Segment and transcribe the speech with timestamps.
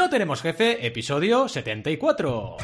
[0.00, 2.56] No tenemos jefe, episodio 74.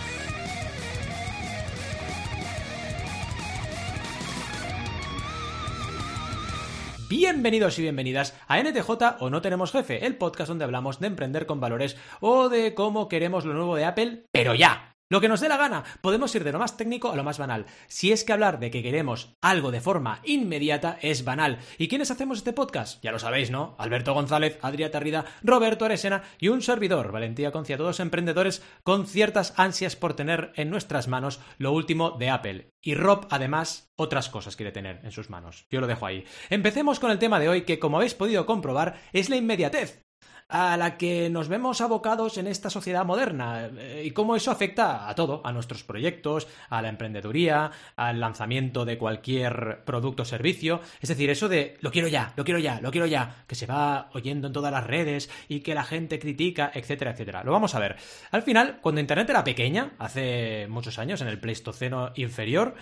[7.10, 11.44] Bienvenidos y bienvenidas a NTJ o No Tenemos Jefe, el podcast donde hablamos de emprender
[11.44, 14.95] con valores o de cómo queremos lo nuevo de Apple, pero ya.
[15.08, 15.84] Lo que nos dé la gana.
[16.00, 17.66] Podemos ir de lo más técnico a lo más banal.
[17.86, 21.60] Si es que hablar de que queremos algo de forma inmediata es banal.
[21.78, 23.00] ¿Y quiénes hacemos este podcast?
[23.04, 23.76] Ya lo sabéis, ¿no?
[23.78, 29.54] Alberto González, Adrià Tarrida, Roberto Aresena y un servidor, Valentía Concia, todos emprendedores con ciertas
[29.56, 32.70] ansias por tener en nuestras manos lo último de Apple.
[32.82, 35.66] Y Rob, además, otras cosas quiere tener en sus manos.
[35.70, 36.24] Yo lo dejo ahí.
[36.50, 40.05] Empecemos con el tema de hoy, que como habéis podido comprobar, es la inmediatez
[40.48, 45.08] a la que nos vemos abocados en esta sociedad moderna eh, y cómo eso afecta
[45.08, 50.80] a todo, a nuestros proyectos, a la emprendeduría, al lanzamiento de cualquier producto o servicio.
[51.00, 53.66] Es decir, eso de lo quiero ya, lo quiero ya, lo quiero ya, que se
[53.66, 57.42] va oyendo en todas las redes y que la gente critica, etcétera, etcétera.
[57.42, 57.96] Lo vamos a ver.
[58.30, 62.74] Al final, cuando Internet era pequeña, hace muchos años, en el Pleistoceno inferior,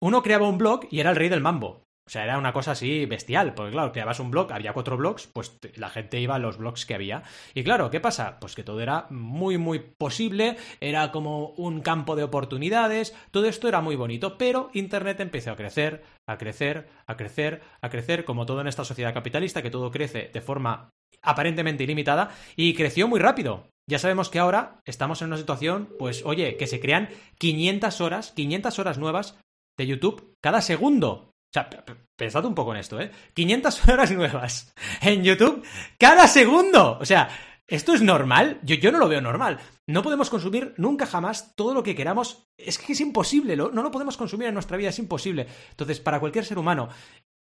[0.00, 1.87] uno creaba un blog y era el rey del mambo.
[2.08, 5.26] O sea, era una cosa así bestial, porque claro, creabas un blog, había cuatro blogs,
[5.26, 7.22] pues la gente iba a los blogs que había.
[7.52, 8.38] Y claro, ¿qué pasa?
[8.40, 13.68] Pues que todo era muy, muy posible, era como un campo de oportunidades, todo esto
[13.68, 18.46] era muy bonito, pero Internet empezó a crecer, a crecer, a crecer, a crecer, como
[18.46, 20.88] todo en esta sociedad capitalista, que todo crece de forma
[21.20, 23.68] aparentemente ilimitada, y creció muy rápido.
[23.86, 28.32] Ya sabemos que ahora estamos en una situación, pues oye, que se crean 500 horas,
[28.32, 29.38] 500 horas nuevas
[29.78, 31.32] de YouTube cada segundo.
[31.48, 31.70] O sea,
[32.16, 33.10] pensad un poco en esto, ¿eh?
[33.34, 35.64] 500 horas nuevas en YouTube
[35.98, 36.98] cada segundo.
[37.00, 37.30] O sea,
[37.66, 38.60] ¿esto es normal?
[38.62, 39.58] Yo, yo no lo veo normal.
[39.86, 42.46] No podemos consumir nunca jamás todo lo que queramos.
[42.58, 45.46] Es que es imposible, no lo podemos consumir en nuestra vida, es imposible.
[45.70, 46.88] Entonces, para cualquier ser humano.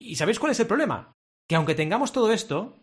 [0.01, 1.13] ¿Y sabéis cuál es el problema?
[1.49, 2.83] Que aunque tengamos todo esto,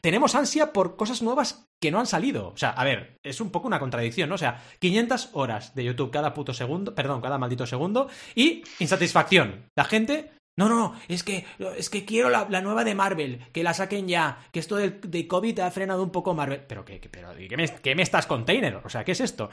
[0.00, 2.48] tenemos ansia por cosas nuevas que no han salido.
[2.50, 4.36] O sea, a ver, es un poco una contradicción, ¿no?
[4.36, 9.66] O sea, 500 horas de YouTube cada puto segundo, perdón, cada maldito segundo, y insatisfacción.
[9.76, 13.62] La gente no, no, no, es que, es que quiero la, nueva de Marvel, que
[13.62, 16.60] la saquen ya, que esto de, COVID ha frenado un poco Marvel.
[16.68, 18.76] Pero, ¿qué, pero, ¿qué, me, ¿qué me estás container?
[18.84, 19.48] O sea, ¿qué es esto?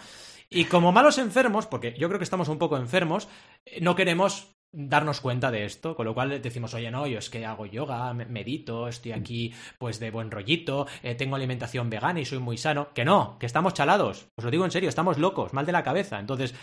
[0.49, 3.29] Y como malos enfermos, porque yo creo que estamos un poco enfermos,
[3.65, 7.29] eh, no queremos darnos cuenta de esto, con lo cual decimos, oye, no, yo es
[7.29, 12.25] que hago yoga, medito, estoy aquí pues de buen rollito, eh, tengo alimentación vegana y
[12.25, 12.89] soy muy sano.
[12.93, 15.83] Que no, que estamos chalados, os lo digo en serio, estamos locos, mal de la
[15.83, 16.19] cabeza.
[16.19, 16.53] Entonces,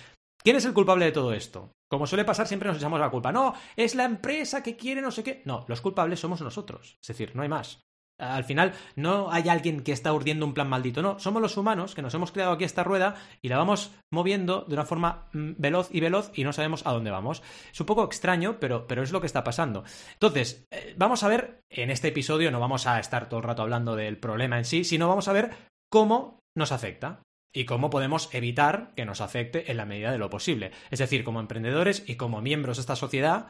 [0.46, 1.72] ¿Quién es el culpable de todo esto?
[1.90, 3.32] Como suele pasar, siempre nos echamos la culpa.
[3.32, 5.42] No, es la empresa que quiere no sé qué.
[5.44, 6.98] No, los culpables somos nosotros.
[7.00, 7.80] Es decir, no hay más.
[8.16, 11.96] Al final, no hay alguien que está urdiendo un plan maldito, no, somos los humanos
[11.96, 15.54] que nos hemos creado aquí esta rueda y la vamos moviendo de una forma mm,
[15.58, 17.42] veloz y veloz y no sabemos a dónde vamos.
[17.72, 19.82] Es un poco extraño, pero, pero es lo que está pasando.
[20.12, 23.62] Entonces, eh, vamos a ver, en este episodio no vamos a estar todo el rato
[23.62, 25.50] hablando del problema en sí, sino vamos a ver
[25.90, 27.25] cómo nos afecta
[27.56, 30.72] y cómo podemos evitar que nos afecte en la medida de lo posible.
[30.90, 33.46] Es decir, como emprendedores y como miembros de esta sociedad,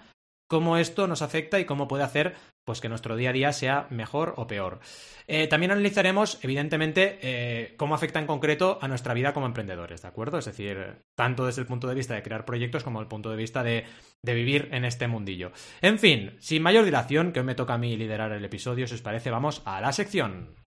[0.47, 3.89] cómo esto nos afecta y cómo puede hacer pues que nuestro día a día sea
[3.91, 4.79] mejor o peor.
[5.27, 10.09] Eh, también analizaremos, evidentemente, eh, cómo afecta en concreto a nuestra vida como emprendedores, ¿de
[10.09, 10.39] acuerdo?
[10.39, 13.37] Es decir, tanto desde el punto de vista de crear proyectos como el punto de
[13.37, 13.85] vista de,
[14.23, 15.51] de vivir en este mundillo.
[15.81, 18.95] En fin, sin mayor dilación, que hoy me toca a mí liderar el episodio, si
[18.95, 20.66] os parece, vamos a la sección.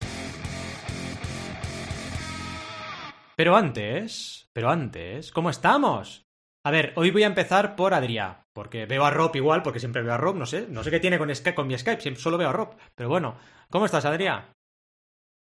[3.38, 6.26] Pero antes, pero antes, ¿cómo estamos?
[6.66, 10.02] A ver, hoy voy a empezar por Adrià, porque veo a Rob igual, porque siempre
[10.02, 12.36] veo a Rob, no sé, no sé qué tiene con, con mi Skype, siempre, solo
[12.36, 12.74] veo a Rob.
[12.96, 13.36] Pero bueno,
[13.70, 14.42] ¿cómo estás, Adrià?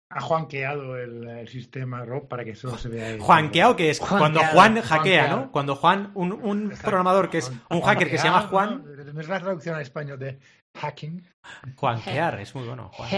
[0.08, 3.18] Ha juanqueado el, sistema Rob para que solo se vea ahí.
[3.18, 5.50] Juanqueado, que es cuando Juan hackea, ¿no?
[5.50, 8.84] Cuando Juan, un, programador que es un hacker que se llama Juan.
[9.12, 10.38] No, es la traducción al español de
[10.76, 11.26] hacking.
[11.74, 12.92] Juanquear, es muy bueno.
[12.92, 13.10] Juan.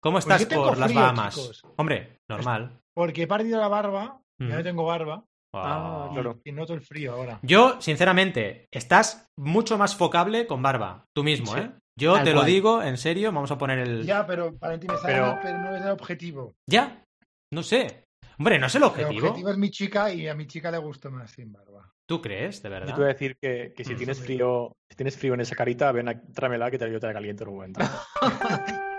[0.00, 1.62] ¿Cómo estás pues por las Bahamas?
[1.76, 2.80] Hombre, normal.
[2.98, 5.24] Porque he perdido la barba, ya no tengo barba.
[5.54, 6.10] Ah,
[6.44, 7.38] y, noto el frío ahora.
[7.42, 11.04] Yo, sinceramente, estás mucho más focable con barba.
[11.14, 11.70] Tú mismo, ¿eh?
[11.96, 14.04] Yo te lo digo, en serio, vamos a poner el.
[14.04, 15.38] Ya, pero Valentín está pero...
[15.40, 16.54] pero no es el objetivo.
[16.68, 17.04] Ya,
[17.52, 18.06] no sé.
[18.36, 19.20] Hombre, no es el objetivo.
[19.20, 21.88] El objetivo es mi chica y a mi chica le gusta más sin barba.
[22.04, 22.88] ¿Tú crees, de verdad?
[22.88, 25.92] Yo te voy a decir que, si tienes frío, si tienes frío en esa carita,
[25.92, 27.80] ven a tráemela que te, yo te la caliento en un momento.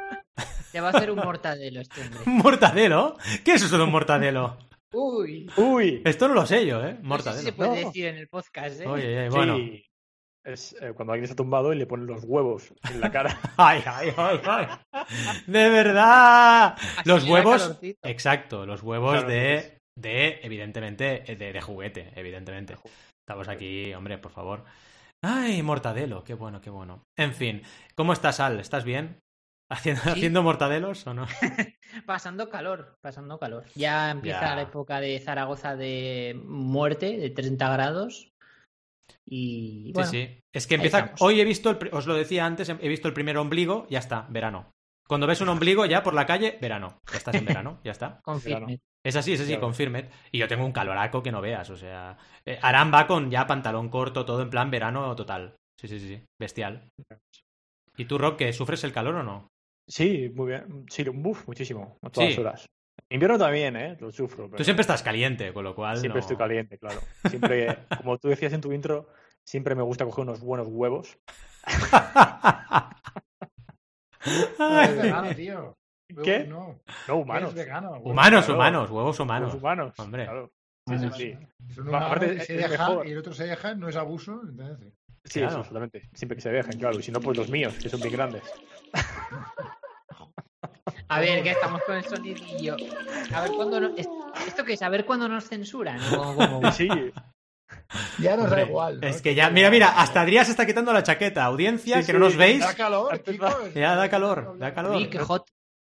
[0.71, 2.19] Te va a hacer un mortadelo este hombre.
[2.25, 3.17] ¿Un mortadelo?
[3.43, 4.57] ¿Qué es eso de un mortadelo?
[4.93, 5.49] Uy.
[5.57, 6.01] Uy.
[6.05, 6.97] Esto no lo sé yo, ¿eh?
[7.01, 7.41] Mortadelo.
[7.41, 8.87] No se puede decir en el podcast, ¿eh?
[8.87, 9.57] Oye, bueno.
[10.43, 13.37] Es eh, cuando alguien está tumbado y le ponen los huevos en la cara.
[13.57, 14.67] ay, ay, ay, ay.
[15.45, 16.77] De verdad.
[17.05, 17.77] los huevos.
[18.03, 22.77] Exacto, los huevos de, de, evidentemente, de, de juguete, evidentemente.
[23.27, 24.63] Estamos aquí, hombre, por favor.
[25.21, 27.03] Ay, mortadelo, qué bueno, qué bueno.
[27.17, 27.61] En fin,
[27.95, 28.59] ¿cómo estás, Al?
[28.59, 29.19] ¿Estás bien?
[29.69, 31.27] ¿Haciendo, mortadelos o no?
[32.05, 33.65] pasando calor, pasando calor.
[33.75, 38.31] Ya empieza la época de Zaragoza de muerte, de 30 grados.
[39.25, 40.41] Y bueno, sí, sí.
[40.51, 41.13] Es que empieza.
[41.19, 44.71] Hoy he visto, os lo decía antes, he visto el primer ombligo, ya está, verano.
[45.07, 46.99] Cuando ves un ombligo ya por la calle, verano.
[47.11, 48.19] Ya estás en verano, ya está.
[48.23, 48.79] Confirme.
[49.03, 50.09] Es así, es así, confirme.
[50.29, 52.17] Y yo tengo un caloraco que no veas, o sea.
[52.45, 55.55] Eh, Aram va con ya pantalón corto, todo en plan verano total.
[55.79, 56.89] Sí, sí, sí, bestial.
[57.95, 59.47] ¿Y tú, Rob, que sufres el calor o no?
[59.89, 60.85] Sí, muy bien.
[60.89, 62.69] Sí, buf, muchísimo, a todas horas.
[63.09, 63.97] Invierno también, ¿eh?
[63.99, 64.47] Lo sufro.
[64.55, 65.97] Tú siempre estás caliente, con lo cual.
[65.97, 66.99] Siempre estoy caliente, claro.
[67.29, 69.07] Siempre, como tú decías en tu intro,
[69.43, 71.17] siempre me gusta coger unos buenos huevos.
[74.59, 75.75] vegano, tío.
[76.23, 76.45] ¿Qué?
[76.45, 77.55] No, no humanos.
[78.03, 79.55] humanos, humanos, huevos humanos.
[79.55, 80.25] humanos, hombre.
[80.25, 80.51] Claro.
[80.87, 81.35] Sí, sí, sí.
[81.91, 84.41] Aparte, se deja, y el otro se deja, no es abuso.
[84.47, 84.93] Entonces...
[85.23, 86.09] Sí, eso, absolutamente.
[86.13, 86.99] Siempre que se dejen, claro.
[86.99, 88.43] Y si no, pues los míos, que son bien grandes.
[91.09, 92.77] A ver, que estamos con el sonidillo.
[93.33, 93.89] A ver cuándo no...
[93.97, 94.81] ¿Esto qué es?
[94.81, 95.99] A ver cuándo nos censuran.
[96.73, 96.87] Sí.
[98.19, 98.99] Ya nos da igual.
[99.03, 101.43] Es que ya, mira, mira, hasta Adrián se está quitando la chaqueta.
[101.45, 102.59] Audiencia, que no nos veis.
[102.59, 103.73] Da calor, chicos.
[103.73, 105.09] Ya da calor, da calor.
[105.09, 105.45] Qué hot.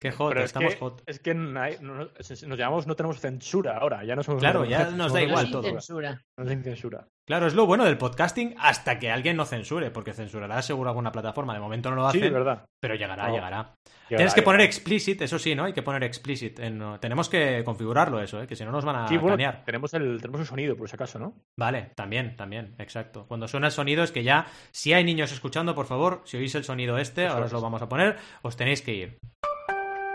[0.02, 1.04] Qué hot, estamos hot.
[1.06, 5.22] Es que nos llamamos no tenemos censura ahora, ya no somos Claro, ya nos da
[5.22, 5.64] igual todo.
[5.64, 6.22] Censura.
[6.38, 7.06] No hay censura.
[7.28, 11.12] Claro, es lo bueno del podcasting hasta que alguien no censure, porque censurará seguro alguna
[11.12, 11.54] plataforma.
[11.54, 12.22] De momento no lo hace.
[12.22, 12.66] Sí, verdad.
[12.80, 13.76] Pero llegará, llegará.
[14.08, 15.66] Tienes que poner explicit, eso sí, ¿no?
[15.66, 16.60] Hay que poner explicit.
[17.00, 18.48] tenemos que configurarlo eso, ¿eh?
[18.48, 19.20] Que si no nos van a sí,
[19.66, 21.36] tenemos el, tenemos el sonido, por si acaso, ¿no?
[21.58, 23.26] Vale, también, también, exacto.
[23.28, 26.56] Cuando suena el sonido es que ya, si hay niños escuchando, por favor, si oís
[26.56, 29.20] el sonido este, ahora os lo vamos a poner, os tenéis que ir.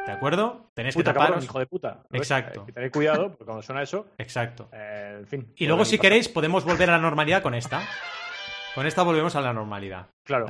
[0.07, 0.71] ¿De acuerdo?
[0.75, 1.45] Tenéis que taparos.
[1.45, 2.03] hijo de puta.
[2.13, 2.67] Exacto.
[2.77, 4.07] Hay cuidado, porque cuando suena eso.
[4.19, 4.69] Exacto.
[4.73, 5.53] Eh, en fin.
[5.57, 7.83] Y luego, si queréis, podemos volver a la normalidad con esta.
[8.75, 10.09] Con esta volvemos a la normalidad.
[10.27, 10.47] Claro.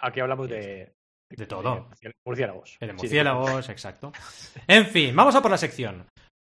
[0.00, 0.92] Aquí, hablamos de.
[1.30, 1.90] De, todo.
[2.00, 2.78] De murciélagos.
[2.80, 4.12] De murciélagos, exacto.
[4.66, 6.06] En fin, vamos a por la sección.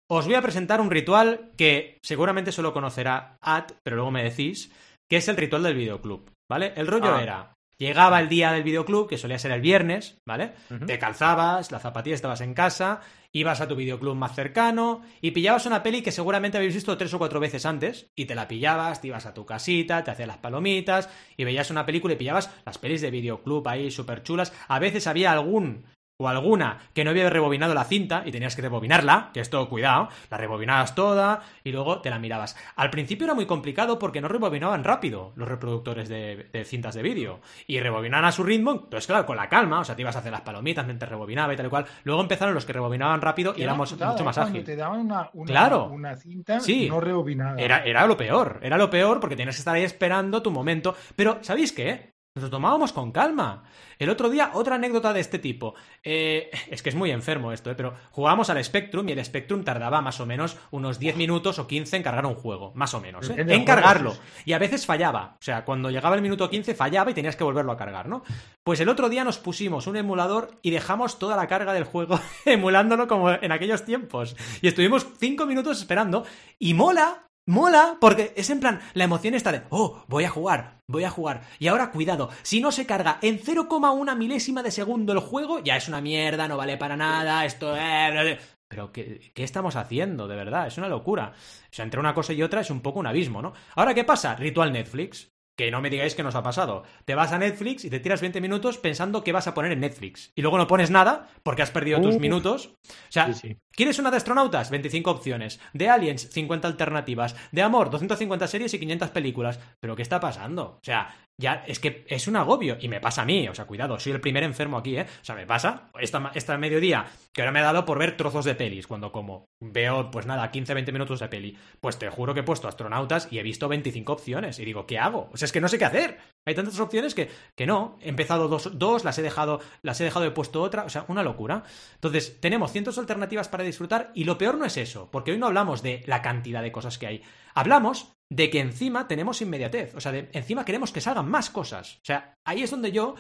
[0.09, 4.71] Os voy a presentar un ritual que seguramente solo conocerá Ad, pero luego me decís,
[5.09, 6.31] que es el ritual del videoclub.
[6.49, 6.73] ¿Vale?
[6.75, 7.23] El rollo ah.
[7.23, 7.53] era.
[7.79, 10.53] Llegaba el día del videoclub, que solía ser el viernes, ¿vale?
[10.87, 13.01] Te calzabas, la zapatilla estabas en casa,
[13.31, 17.13] ibas a tu videoclub más cercano y pillabas una peli que seguramente habéis visto tres
[17.13, 20.27] o cuatro veces antes y te la pillabas, te ibas a tu casita, te hacías
[20.27, 24.53] las palomitas y veías una película y pillabas las pelis de videoclub ahí súper chulas.
[24.67, 25.85] A veces había algún
[26.19, 30.09] o alguna que no había rebobinado la cinta y tenías que rebobinarla, que esto, cuidado,
[30.31, 32.57] la rebobinabas toda y luego te la mirabas.
[32.75, 37.39] Al principio era muy complicado porque no rebobinaban rápido los reproductores de, cintas de vídeo
[37.67, 40.19] y rebobinaban a su ritmo, entonces claro, con la calma, o sea, te ibas a
[40.19, 41.85] hacer las palomitas mientras rebobinaba y tal y cual.
[42.03, 44.63] Luego empezaron los que rebobinaban rápido y éramos mucho más ágil.
[44.63, 45.85] te daban una, claro.
[45.85, 46.89] una cinta sí.
[46.89, 47.61] no rebobinada.
[47.61, 50.95] Era, era lo peor, era lo peor porque tenías que estar ahí esperando tu momento.
[51.15, 52.16] Pero, ¿sabéis qué?
[52.37, 53.63] Nos lo tomábamos con calma.
[53.97, 55.73] El otro día, otra anécdota de este tipo.
[56.03, 59.63] Eh, es que es muy enfermo esto, eh, pero jugábamos al Spectrum y el Spectrum
[59.63, 63.01] tardaba más o menos unos 10 minutos o 15 en cargar un juego, más o
[63.01, 63.37] menos, ¿eh?
[63.37, 64.15] en cargarlo.
[64.45, 65.37] Y a veces fallaba.
[65.39, 68.21] O sea, cuando llegaba el minuto 15 fallaba y tenías que volverlo a cargar, ¿no?
[68.63, 72.19] Pues el otro día nos pusimos un emulador y dejamos toda la carga del juego
[72.45, 74.35] emulándolo como en aquellos tiempos.
[74.61, 76.23] Y estuvimos 5 minutos esperando
[76.59, 80.79] y mola Mola, porque es en plan, la emoción está de, oh, voy a jugar,
[80.85, 81.43] voy a jugar.
[81.59, 85.77] Y ahora, cuidado, si no se carga en 0,1 milésima de segundo el juego, ya
[85.77, 88.37] es una mierda, no vale para nada, esto es...
[88.67, 90.27] Pero, ¿qué, ¿qué, estamos haciendo?
[90.27, 91.31] De verdad, es una locura.
[91.35, 93.53] O sea, entre una cosa y otra es un poco un abismo, ¿no?
[93.75, 94.35] Ahora, ¿qué pasa?
[94.35, 95.31] Ritual Netflix.
[95.57, 96.83] Que no me digáis que nos ha pasado.
[97.05, 99.79] Te vas a Netflix y te tiras 20 minutos pensando que vas a poner en
[99.79, 100.31] Netflix.
[100.35, 102.75] Y luego no pones nada porque has perdido tus minutos.
[102.87, 103.31] O sea,
[103.77, 104.69] ¿quieres una de astronautas?
[104.71, 105.61] 25 opciones.
[105.71, 107.35] De aliens, 50 alternativas.
[107.51, 109.59] De amor, 250 series y 500 películas.
[109.79, 110.63] ¿Pero qué está pasando?
[110.63, 113.65] O sea, ya es que es un agobio y me pasa a mí, o sea,
[113.65, 115.05] cuidado, soy el primer enfermo aquí, ¿eh?
[115.21, 118.43] O sea, me pasa esta, esta mediodía que ahora me ha dado por ver trozos
[118.43, 121.57] de pelis cuando como veo, pues nada, 15-20 minutos de peli.
[121.79, 124.97] Pues te juro que he puesto astronautas y he visto 25 opciones y digo, ¿qué
[124.97, 125.29] hago?
[125.31, 126.17] O sea, es que no sé qué hacer.
[126.47, 127.97] Hay tantas opciones que, que no.
[128.01, 131.03] He empezado dos, dos, las he dejado, las he dejado, he puesto otra, o sea,
[131.09, 131.63] una locura.
[131.95, 135.47] Entonces, tenemos cientos alternativas para disfrutar y lo peor no es eso, porque hoy no
[135.47, 137.21] hablamos de la cantidad de cosas que hay.
[137.53, 141.95] Hablamos de que encima tenemos inmediatez, o sea, de, encima queremos que salgan más cosas.
[141.97, 143.15] O sea, ahí es donde yo,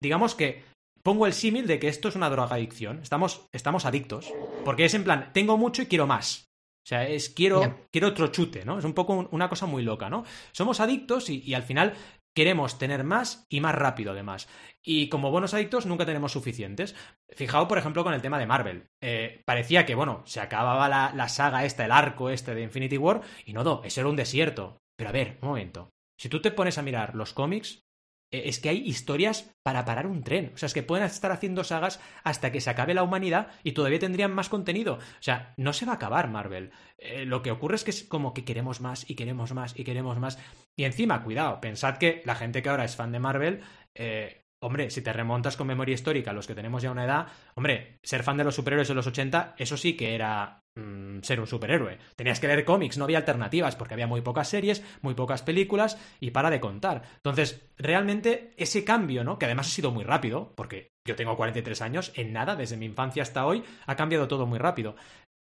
[0.00, 0.64] digamos que
[1.04, 4.32] pongo el símil de que esto es una drogadicción, estamos, estamos adictos,
[4.64, 6.46] porque es en plan, tengo mucho y quiero más.
[6.84, 8.78] O sea, es quiero, quiero otro chute, ¿no?
[8.78, 10.24] Es un poco una cosa muy loca, ¿no?
[10.50, 11.94] Somos adictos y, y, al final
[12.34, 14.48] queremos tener más y más rápido además.
[14.82, 16.94] Y como buenos adictos nunca tenemos suficientes.
[17.30, 18.88] Fijaos, por ejemplo, con el tema de Marvel.
[19.00, 22.98] Eh, parecía que, bueno, se acababa la, la, saga esta, el arco este de Infinity
[22.98, 24.82] War, y no, no, eso era un desierto.
[24.96, 25.90] Pero a ver, un momento.
[26.18, 27.84] Si tú te pones a mirar los cómics,
[28.32, 30.52] es que hay historias para parar un tren.
[30.54, 33.72] O sea, es que pueden estar haciendo sagas hasta que se acabe la humanidad y
[33.72, 34.94] todavía tendrían más contenido.
[34.94, 36.72] O sea, no se va a acabar Marvel.
[36.98, 39.84] Eh, lo que ocurre es que es como que queremos más y queremos más y
[39.84, 40.38] queremos más.
[40.76, 43.60] Y encima, cuidado, pensad que la gente que ahora es fan de Marvel,
[43.94, 47.26] eh, Hombre, si te remontas con memoria histórica, los que tenemos ya una edad,
[47.56, 51.40] hombre, ser fan de los superhéroes de los 80, eso sí que era mm, ser
[51.40, 51.98] un superhéroe.
[52.14, 55.98] Tenías que leer cómics, no había alternativas, porque había muy pocas series, muy pocas películas,
[56.20, 57.02] y para de contar.
[57.16, 59.36] Entonces, realmente, ese cambio, ¿no?
[59.36, 62.86] Que además ha sido muy rápido, porque yo tengo 43 años, en nada, desde mi
[62.86, 64.94] infancia hasta hoy, ha cambiado todo muy rápido.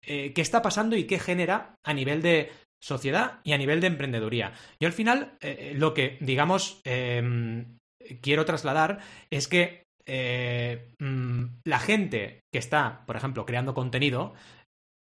[0.03, 3.87] Eh, ¿Qué está pasando y qué genera a nivel de sociedad y a nivel de
[3.87, 4.53] emprendeduría?
[4.79, 7.77] Yo al final, eh, lo que, digamos, em,
[8.21, 8.99] quiero trasladar
[9.29, 14.33] es que eh, mm, la gente que está, por ejemplo, creando contenido,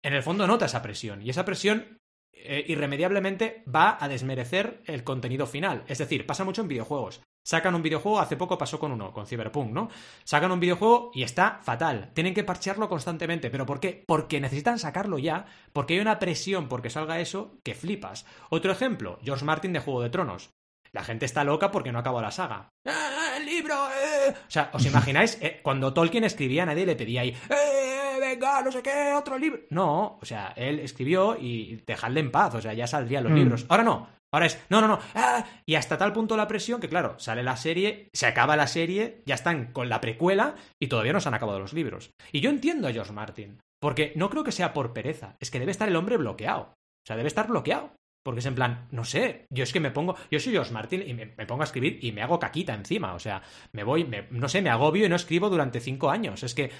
[0.02, 1.22] en el fondo nota esa presión.
[1.22, 1.98] Y esa presión
[2.32, 5.84] eh, irremediablemente va a desmerecer el contenido final.
[5.86, 7.22] Es decir, pasa mucho en videojuegos.
[7.46, 9.90] Sacan un videojuego, hace poco pasó con uno, con Cyberpunk, ¿no?
[10.24, 12.10] Sacan un videojuego y está fatal.
[12.14, 13.50] Tienen que parchearlo constantemente.
[13.50, 14.02] ¿Pero por qué?
[14.06, 15.44] Porque necesitan sacarlo ya,
[15.74, 18.24] porque hay una presión porque salga eso que flipas.
[18.48, 20.50] Otro ejemplo, George Martin de Juego de Tronos.
[20.94, 22.68] La gente está loca porque no acabó la saga.
[22.86, 22.92] ¡Eh,
[23.38, 23.74] el libro!
[23.90, 24.30] Eh!
[24.30, 25.36] O sea, ¿os imagináis?
[25.40, 29.60] Eh, cuando Tolkien escribía, nadie le pedía ahí, ¡eh, venga, no sé qué, otro libro!
[29.70, 33.36] No, o sea, él escribió y dejadle en paz, o sea, ya saldrían los mm.
[33.36, 33.66] libros.
[33.68, 34.98] Ahora no, Ahora es, no, no, no.
[35.14, 35.44] ¡ah!
[35.64, 39.22] Y hasta tal punto la presión que, claro, sale la serie, se acaba la serie,
[39.26, 42.10] ya están con la precuela y todavía no se han acabado los libros.
[42.32, 45.60] Y yo entiendo a George Martin, porque no creo que sea por pereza, es que
[45.60, 46.62] debe estar el hombre bloqueado.
[46.62, 47.92] O sea, debe estar bloqueado.
[48.24, 51.04] Porque es en plan, no sé, yo es que me pongo, yo soy George Martin
[51.06, 54.48] y me, pongo a escribir y me hago caquita encima, o sea, me voy, no
[54.48, 56.42] sé, me agobio y no escribo durante cinco años.
[56.42, 56.72] Es que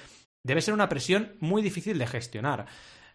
[0.43, 2.65] debe ser una presión muy difícil de gestionar.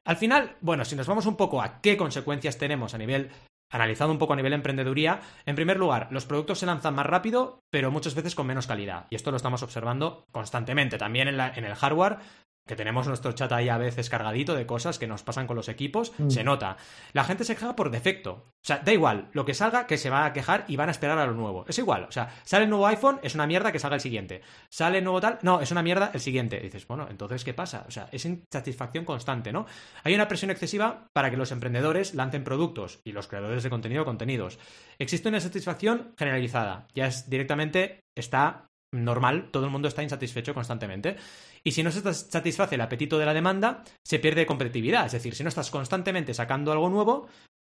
[0.05, 3.31] Al final, bueno, si nos vamos un poco a qué consecuencias tenemos a nivel,
[3.69, 7.65] analizado un poco a nivel emprendeduría, en primer lugar, los productos se lanzan más rápido,
[7.69, 9.09] pero muchas veces con menos calidad.
[9.11, 10.99] Y esto lo estamos observando constantemente.
[10.99, 12.19] También en, en el hardware
[12.67, 15.69] que tenemos nuestro chat ahí a veces cargadito de cosas que nos pasan con los
[15.69, 16.31] equipos, mm.
[16.31, 16.77] se nota.
[17.13, 18.45] La gente se queja por defecto.
[18.47, 20.93] O sea, da igual, lo que salga, que se va a quejar y van a
[20.93, 21.65] esperar a lo nuevo.
[21.69, 24.43] Es igual, o sea, sale el nuevo iPhone, es una mierda que salga el siguiente.
[24.71, 26.61] Sale el nuevo tal, no, es una mierda el siguiente.
[26.61, 27.85] dices, bueno, entonces, ¿qué pasa?
[27.89, 29.67] O sea, es insatisfacción constante, ¿no?
[30.05, 34.05] Hay una presión excesiva para que los emprendedores lancen productos y los creadores de contenido
[34.05, 34.59] contenidos.
[34.99, 36.87] Existe una insatisfacción generalizada.
[36.95, 41.17] Ya es directamente, está normal, todo el mundo está insatisfecho constantemente.
[41.65, 45.07] Y si no se satisface el apetito de la demanda, se pierde competitividad.
[45.07, 47.29] Es decir, si no estás constantemente sacando algo nuevo,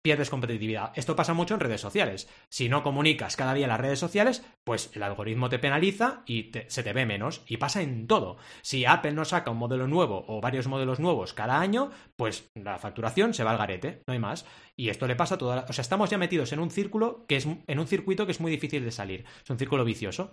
[0.07, 0.93] pierdes competitividad.
[0.95, 2.28] Esto pasa mucho en redes sociales.
[2.49, 6.52] Si no comunicas cada día en las redes sociales, pues el algoritmo te penaliza y
[6.69, 7.43] se te ve menos.
[7.49, 8.37] Y pasa en todo.
[8.62, 12.78] Si Apple no saca un modelo nuevo o varios modelos nuevos cada año, pues la
[12.78, 14.47] facturación se va al garete, no hay más.
[14.76, 17.35] Y esto le pasa a toda O sea, estamos ya metidos en un círculo que
[17.35, 19.25] es en un circuito que es muy difícil de salir.
[19.43, 20.31] Es un círculo vicioso.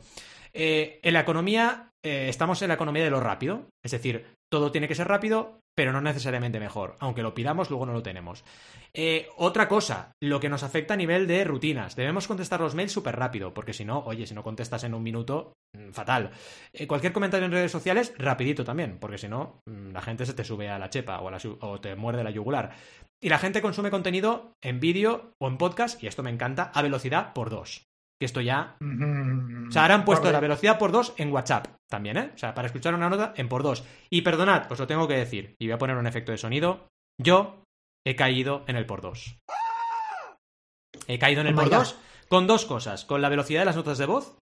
[0.53, 3.67] Eh, en la economía, eh, estamos en la economía de lo rápido.
[3.83, 6.95] Es decir, todo tiene que ser rápido, pero no necesariamente mejor.
[6.99, 8.43] Aunque lo pidamos, luego no lo tenemos.
[8.93, 11.95] Eh, otra cosa, lo que nos afecta a nivel de rutinas.
[11.95, 15.01] Debemos contestar los mails súper rápido, porque si no, oye, si no contestas en un
[15.01, 16.29] minuto, mm, fatal.
[16.87, 20.43] Cualquier comentario en redes sociales, rapidito también, porque si no, mm, la gente se te
[20.43, 21.31] sube a la chepa o,
[21.61, 22.75] o te muerde la yugular.
[23.19, 26.81] Y la gente consume contenido en vídeo o en podcast, y esto me encanta, a
[26.83, 27.85] velocidad por dos.
[28.23, 28.77] Que esto ya.
[28.79, 32.31] O sea, ahora han puesto la velocidad por dos en WhatsApp también, ¿eh?
[32.33, 33.83] O sea, para escuchar una nota en por dos.
[34.09, 35.57] Y perdonad, os lo tengo que decir.
[35.59, 36.87] Y voy a poner un efecto de sonido.
[37.21, 37.65] Yo
[38.07, 39.35] he caído en el por dos.
[41.05, 41.99] He caído en el oh por dos
[42.29, 43.03] con dos cosas.
[43.03, 44.37] Con la velocidad de las notas de voz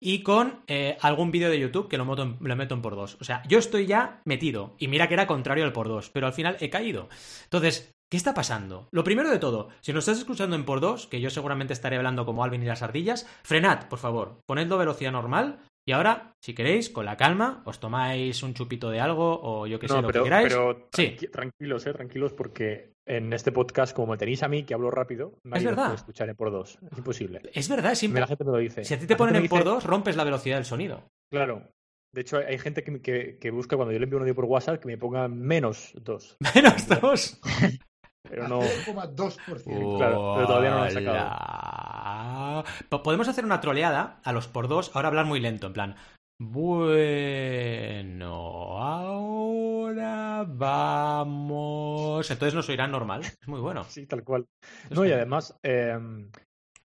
[0.00, 2.96] y con eh, algún vídeo de YouTube que lo, meto en, lo meto en por
[2.96, 3.18] dos.
[3.20, 4.74] O sea, yo estoy ya metido.
[4.78, 7.10] Y mira que era contrario al por dos, pero al final he caído.
[7.44, 8.88] Entonces, ¿Qué está pasando?
[8.90, 11.96] Lo primero de todo, si nos estás escuchando en por 2, que yo seguramente estaré
[11.96, 16.32] hablando como Alvin y las ardillas, frenad, por favor, ponedlo a velocidad normal y ahora,
[16.42, 20.00] si queréis, con la calma, os tomáis un chupito de algo o yo que sé,
[20.00, 20.48] lo que queráis.
[20.48, 21.16] Pero sí.
[21.30, 25.38] tranquilos, eh, tranquilos, porque en este podcast, como me tenéis a mí, que hablo rápido,
[25.52, 25.92] es verdad.
[25.92, 26.78] escuchar en por 2.
[26.90, 27.42] Es imposible.
[27.52, 28.20] Es verdad, es simple.
[28.20, 28.84] La gente me lo dice.
[28.84, 31.08] Si a ti te ponen en por 2, rompes la velocidad del sonido.
[31.30, 31.70] Claro,
[32.12, 34.88] de hecho, hay gente que, busca cuando yo le envío un audio por WhatsApp que
[34.88, 36.36] me ponga menos 2.
[36.54, 37.40] ¿Menos 2?
[38.28, 38.60] Pero no.
[38.60, 39.96] 2%.
[39.96, 42.64] claro, pero todavía no lo han sacado.
[43.02, 45.96] Podemos hacer una troleada a los por dos, ahora hablar muy lento, en plan.
[46.40, 47.56] Bueno,
[48.80, 52.30] ahora vamos.
[52.30, 53.22] Entonces nos oirán normal.
[53.40, 53.82] Es muy bueno.
[53.84, 54.46] Sí, tal cual.
[54.90, 55.98] No, y además, eh,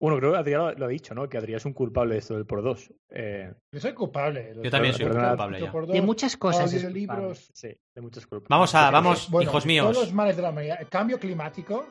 [0.00, 1.28] bueno, creo que Adrián lo ha dicho, ¿no?
[1.28, 2.90] Que Adrián es un culpable de esto del por dos.
[3.10, 3.52] Eh...
[3.70, 4.54] Yo soy culpable.
[4.62, 5.60] Yo también soy culpable.
[5.88, 6.72] De muchas cosas.
[6.72, 7.50] De libros.
[7.52, 8.48] Sí, de muchas culpas.
[8.48, 9.90] Vamos a, vamos, hijos míos.
[9.92, 10.78] Todos los males de la humanidad.
[10.80, 11.86] El cambio climático,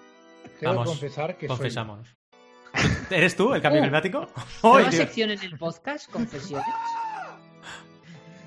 [0.59, 2.17] tengo que confesar que Confesámonos.
[3.11, 4.27] ¿Eres tú el cambio uh, climático?
[4.63, 6.11] ¿Nueva sección en el podcast?
[6.11, 6.65] ¿Confesiones?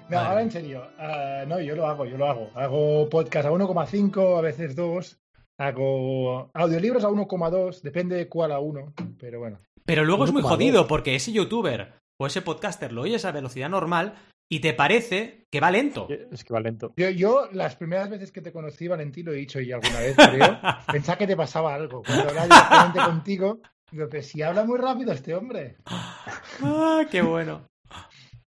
[0.09, 0.87] No, ahora en serio.
[0.99, 2.50] Ah, no, yo lo hago, yo lo hago.
[2.54, 5.22] Hago podcast a 1,5, a veces 2.
[5.59, 9.61] Hago audiolibros a 1,2, depende de cuál a uno, pero bueno.
[9.85, 13.68] Pero luego es muy jodido porque ese youtuber o ese podcaster lo oyes a velocidad
[13.68, 14.14] normal
[14.50, 16.09] y te parece que va lento.
[16.30, 16.92] Es que va lento.
[16.97, 20.14] Yo, yo las primeras veces que te conocí, Valentín, lo he dicho y alguna vez,
[20.16, 20.59] creo,
[20.92, 22.02] pensaba que te pasaba algo.
[22.02, 25.76] Cuando hablaba directamente contigo, digo, pero si habla muy rápido este hombre.
[25.87, 27.66] Ah, qué bueno.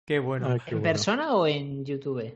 [0.07, 0.49] Qué bueno.
[0.51, 2.33] Ah, ¿En persona o en YouTube?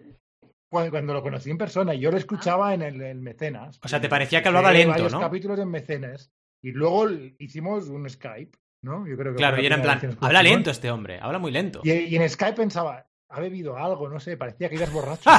[0.71, 3.81] Cuando, lo conocí en persona, yo lo escuchaba en el, Mecenas.
[3.83, 5.21] O sea, te parecía que hablaba lento, varios ¿no?
[5.21, 6.31] capítulos en Mecenas.
[6.63, 7.09] Y luego
[7.39, 9.05] hicimos un Skype, ¿no?
[9.07, 11.81] Yo creo que claro, y era en plan, habla lento este hombre, habla muy lento.
[11.83, 15.29] Y, en Skype pensaba, ha bebido algo, no sé, parecía que ibas borracho.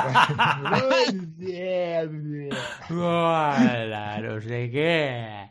[2.89, 5.50] Hola, no sé qué.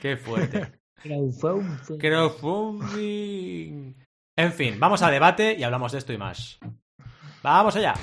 [0.00, 0.70] Qué fuerte.
[1.98, 3.94] Crowdfunding.
[4.36, 6.60] En fin, vamos a debate y hablamos de esto y más.
[7.42, 7.94] Vamos allá.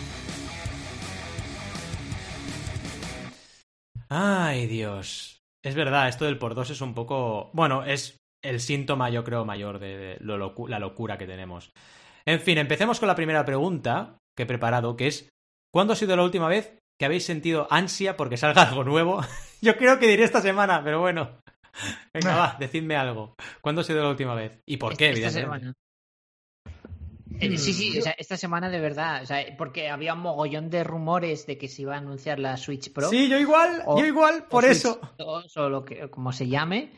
[4.15, 5.41] Ay, Dios.
[5.63, 7.49] Es verdad, esto del por dos es un poco.
[7.53, 11.71] Bueno, es el síntoma, yo creo, mayor de, la locura que tenemos.
[12.23, 15.29] En fin, empecemos con la primera pregunta que he preparado, que es:
[15.73, 19.19] ¿Cuándo ha sido la última vez que habéis sentido ansia porque salga algo nuevo?
[19.63, 21.39] yo creo que diré esta semana, pero bueno.
[22.13, 23.33] Venga, va, decidme algo.
[23.61, 24.59] ¿Cuándo ha sido la última vez?
[24.67, 25.73] ¿Y por qué, evidentemente?
[27.39, 30.83] Sí, sí, o sea, esta semana de verdad, o sea, porque había un mogollón de
[30.83, 33.09] rumores de que se iba a anunciar la Switch Pro.
[33.09, 34.99] Sí, yo igual, yo igual, por eso.
[35.17, 36.91] o lo que, como se llame.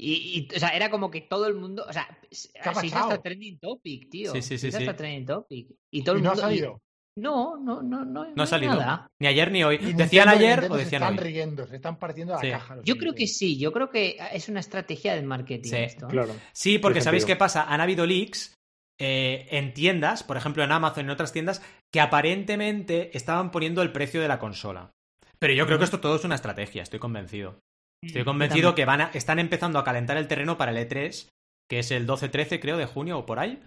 [0.00, 4.08] Y, o sea, era como que todo el mundo, o sea, así hasta trending topic,
[4.08, 4.32] tío.
[4.32, 4.68] Sí, sí, sí.
[4.68, 5.70] hasta trending topic.
[5.90, 6.36] Y todo el mundo.
[6.36, 6.82] No ha salido.
[7.16, 8.32] No, no, no, no.
[8.32, 8.76] No ha salido.
[8.76, 9.10] Nada.
[9.18, 9.78] Ni ayer ni hoy.
[9.78, 12.76] decían ayer o decían se están riendo, se están partiendo la caja.
[12.84, 15.68] Yo creo que sí, yo creo que es una estrategia del marketing.
[15.68, 16.06] Sí, esto.
[16.06, 16.32] claro.
[16.52, 17.64] Sí, porque ¿sabéis qué pasa?
[17.64, 18.57] Han habido leaks
[18.98, 21.62] eh, en tiendas, por ejemplo en Amazon y en otras tiendas,
[21.92, 24.90] que aparentemente estaban poniendo el precio de la consola.
[25.38, 27.60] Pero yo creo que esto todo es una estrategia, estoy convencido.
[28.02, 31.28] Estoy convencido que van a, están empezando a calentar el terreno para el E3,
[31.68, 33.60] que es el 12-13 creo de junio o por ahí.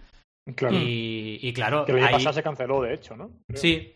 [0.56, 0.76] Claro.
[0.78, 1.84] Y, claro.
[1.84, 2.20] Que el ahí...
[2.20, 3.30] se canceló, de hecho, ¿no?
[3.54, 3.94] Sí.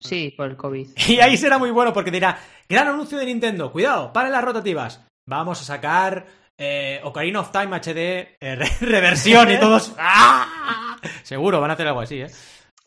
[0.00, 0.88] Sí, por el COVID.
[1.08, 5.06] Y ahí será muy bueno porque dirá, gran anuncio de Nintendo, cuidado, para las rotativas.
[5.26, 6.26] Vamos a sacar
[6.58, 9.94] eh, Ocarina of Time HD eh, reversión y todos.
[9.98, 10.51] ¡Ah!
[11.22, 12.30] Seguro, van a hacer algo así, ¿eh?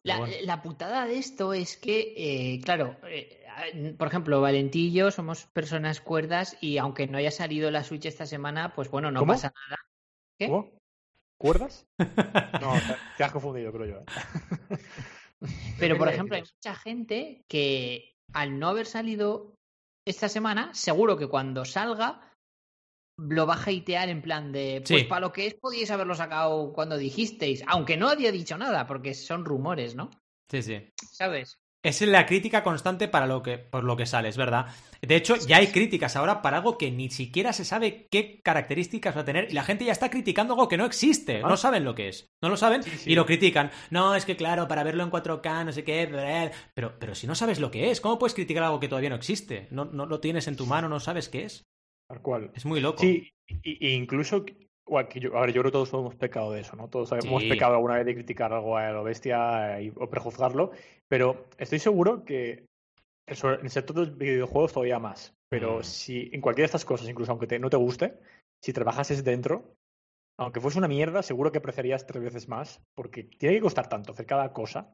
[0.04, 6.58] La, putada de esto es que, eh, claro, eh, por ejemplo, Valentillo somos personas cuerdas
[6.62, 9.82] y aunque no haya salido la Switch esta semana, pues bueno, no pasa nada.
[10.38, 10.48] ¿Qué?
[10.48, 10.72] ¿Cómo?
[11.38, 11.88] ¿Cuerdas?
[12.62, 12.74] no,
[13.18, 14.04] te has confundido, creo yo.
[15.80, 19.56] Pero, por ejemplo, hay mucha gente que al no haber salido
[20.06, 22.22] esta semana, seguro que cuando salga
[23.18, 26.74] lo va a hatear en plan de, pues para lo que es podíais haberlo sacado
[26.74, 30.12] cuando dijisteis, aunque no había dicho nada, porque son rumores, ¿no?
[30.50, 30.90] Sí, sí.
[31.12, 31.58] ¿Sabes?
[31.82, 34.66] Es la crítica constante para lo que, por lo que sale, es verdad.
[35.04, 39.16] De hecho, ya hay críticas ahora para algo que ni siquiera se sabe qué características
[39.16, 41.42] va a tener y la gente ya está criticando algo que no existe.
[41.42, 42.32] No saben lo que es.
[42.42, 43.70] No lo saben y lo critican.
[43.92, 46.52] No, es que claro, para verlo en 4K, no sé qué.
[46.74, 49.16] Pero, pero si no sabes lo que es, ¿cómo puedes criticar algo que todavía no
[49.16, 49.68] existe?
[49.70, 51.68] No, no lo tienes en tu mano, no sabes qué es.
[52.16, 52.52] Tal cual.
[52.56, 53.00] Es muy loco.
[53.00, 53.30] Sí,
[53.62, 54.46] y, incluso,
[54.88, 56.88] a ver, yo creo que todos hemos pecado de eso, ¿no?
[56.88, 60.72] Todos hemos pecado alguna vez de criticar algo a lo bestia y, o prejuzgarlo,
[61.10, 62.68] pero estoy seguro que
[63.28, 65.34] en el sector de los videojuegos todavía más.
[65.50, 65.84] Pero mm.
[65.84, 68.18] si en cualquiera de estas cosas, incluso aunque no te guste,
[68.64, 69.76] si trabajases dentro,
[70.40, 74.14] aunque fuese una mierda, seguro que apreciarías tres veces más, porque tiene que costar tanto
[74.14, 74.94] hacer cada cosa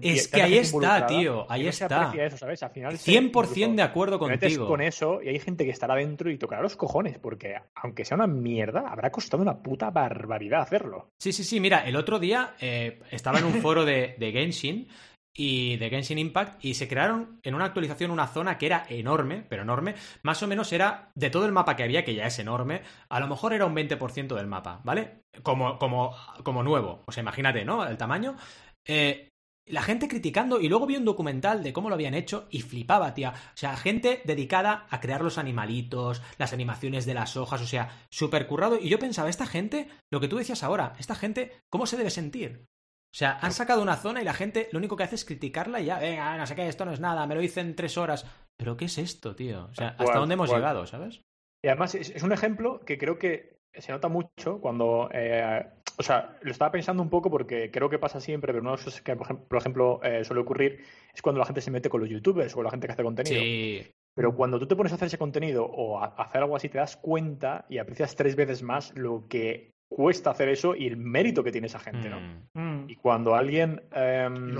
[0.00, 1.46] es que ahí está, tío.
[1.50, 2.12] Ahí está.
[2.14, 2.62] Eso, ¿sabes?
[2.62, 4.66] Al final 100% de acuerdo contigo.
[4.66, 8.16] con eso y hay gente que estará dentro y tocará los cojones, porque aunque sea
[8.16, 11.10] una mierda, habrá costado una puta barbaridad hacerlo.
[11.20, 11.60] Sí, sí, sí.
[11.60, 14.88] Mira, el otro día eh, estaba en un foro de, de Genshin
[15.34, 19.44] y de Genshin Impact y se crearon en una actualización una zona que era enorme,
[19.48, 22.38] pero enorme, más o menos era de todo el mapa que había, que ya es
[22.38, 25.22] enorme, a lo mejor era un 20% del mapa, ¿vale?
[25.42, 27.86] Como, como, como nuevo, o sea, imagínate, ¿no?
[27.86, 28.36] El tamaño.
[28.86, 29.31] Eh,
[29.66, 33.14] la gente criticando y luego vi un documental de cómo lo habían hecho y flipaba,
[33.14, 33.30] tía.
[33.30, 38.06] O sea, gente dedicada a crear los animalitos, las animaciones de las hojas, o sea,
[38.10, 38.78] súper currado.
[38.80, 42.10] Y yo pensaba, esta gente, lo que tú decías ahora, esta gente, ¿cómo se debe
[42.10, 42.66] sentir?
[43.14, 45.80] O sea, han sacado una zona y la gente lo único que hace es criticarla
[45.80, 47.98] y ya, venga, no sé qué, esto no es nada, me lo hice en tres
[47.98, 48.26] horas.
[48.56, 49.66] Pero ¿qué es esto, tío?
[49.70, 51.20] O sea, ¿hasta dónde hemos llegado, sabes?
[51.62, 55.64] Y además es, un ejemplo que creo que se nota mucho cuando eh,
[56.02, 58.76] o sea, lo estaba pensando un poco porque creo que pasa siempre, pero una de
[58.78, 60.80] las cosas que, por ejemplo, eh, suele ocurrir
[61.14, 63.40] es cuando la gente se mete con los youtubers o la gente que hace contenido.
[64.12, 66.78] Pero cuando tú te pones a hacer ese contenido o a hacer algo así, te
[66.78, 71.44] das cuenta y aprecias tres veces más lo que cuesta hacer eso y el mérito
[71.44, 72.18] que tiene esa gente, ¿no?
[72.54, 72.90] Mm.
[72.90, 73.80] Y cuando alguien...
[73.92, 74.52] em,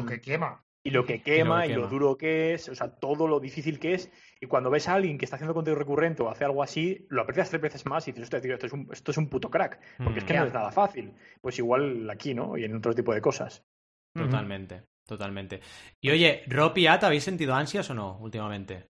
[0.84, 1.24] Y lo que quema.
[1.24, 1.90] y lo que quema y lo, quema.
[1.90, 4.10] duro que es, o sea, todo lo difícil que es.
[4.40, 7.22] Y cuando ves a alguien que está haciendo contenido recurrente o hace algo así, lo
[7.22, 9.48] aprecias tres veces más y dices, "Hostia, tío, esto es un, esto es un puto
[9.50, 9.78] crack.
[10.02, 10.36] Porque es que Mm.
[10.38, 11.12] no es nada fácil.
[11.40, 12.56] Pues igual aquí, ¿no?
[12.58, 13.62] Y en otro tipo de cosas.
[14.14, 15.60] Totalmente, totalmente.
[16.00, 18.88] Y oye, Rob y At, ¿habéis sentido ansias o no últimamente?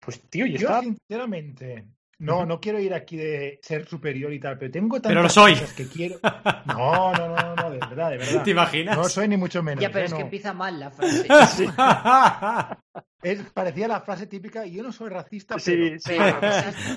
[0.00, 0.80] Pues tío, y Yo, está.
[0.82, 1.86] sinceramente,
[2.18, 5.28] no, no quiero ir aquí de ser superior y tal, pero tengo tantas Pero lo
[5.28, 5.52] soy.
[5.52, 6.18] cosas que quiero.
[6.66, 7.67] No, no, no, no,
[7.98, 8.42] verdad, de verdad.
[8.44, 8.96] ¿Te imaginas?
[8.96, 9.82] No soy ni mucho menos.
[9.82, 10.06] Ya, pero ¿eh?
[10.06, 10.24] es que No.
[10.24, 11.26] empieza mal la frase.
[13.20, 15.98] Es- parecía la frase típica, yo no soy racista, Sí, pero...
[16.00, 16.16] sí.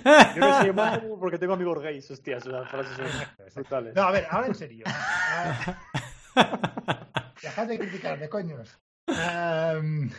[0.04, 2.46] Pero- Yo no soy malo porque tengo amigos gays, hostias.
[2.46, 3.08] Esas frases son
[3.56, 3.96] brutales.
[3.96, 4.84] No, a ver, ahora en serio.
[4.86, 5.80] Ah,
[7.42, 8.80] Dejad de criticarme, coños.
[9.08, 10.12] Am,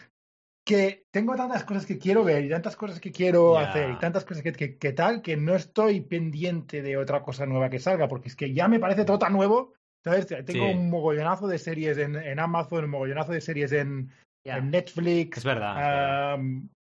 [0.64, 3.68] que tengo tantas cosas que quiero ver y tantas cosas que quiero Ya.
[3.70, 7.46] hacer y tantas cosas que, que- que tal que no estoy pendiente de otra cosa
[7.46, 9.74] nueva que salga porque es que ya me parece todo tan nuevo.
[10.04, 10.26] ¿Sabes?
[10.26, 10.58] Tengo Sí.
[10.60, 14.10] un mogollonazo de series en, en Amazon, un mogollonazo de series en,
[14.44, 15.38] Netflix.
[15.38, 16.36] Es verdad.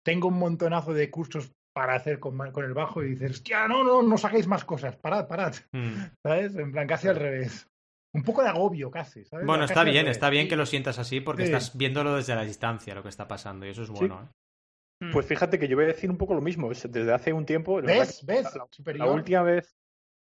[0.05, 3.83] tengo un montonazo de cursos para hacer con, con el bajo y dices, hostia, no,
[3.83, 5.53] no, no saquéis más cosas, parad, parad.
[5.71, 5.93] Mm.
[6.25, 6.55] ¿Sabes?
[6.55, 7.67] En plan, casi al revés.
[8.13, 9.23] Un poco de agobio, casi.
[9.25, 9.45] ¿sabes?
[9.45, 11.51] Bueno, Casi está bien, está bien que lo sientas así porque Sí.
[11.53, 14.23] estás viéndolo desde la distancia lo que está pasando y eso es bueno.
[14.23, 15.05] ¿eh?
[15.05, 15.11] Mm.
[15.11, 16.71] Pues fíjate que yo voy a decir un poco lo mismo.
[16.71, 17.81] es- Desde hace un tiempo.
[17.81, 18.25] ¿Ves?
[18.25, 18.47] ¿Ves?
[18.95, 19.75] La, última vez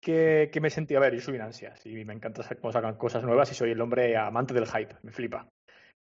[0.04, 0.94] que, que me sentí.
[0.94, 3.70] A ver, yo soy un ansias y me encanta cómo sacan cosas nuevas y soy
[3.70, 4.94] el hombre amante del hype.
[5.02, 5.48] Me flipa.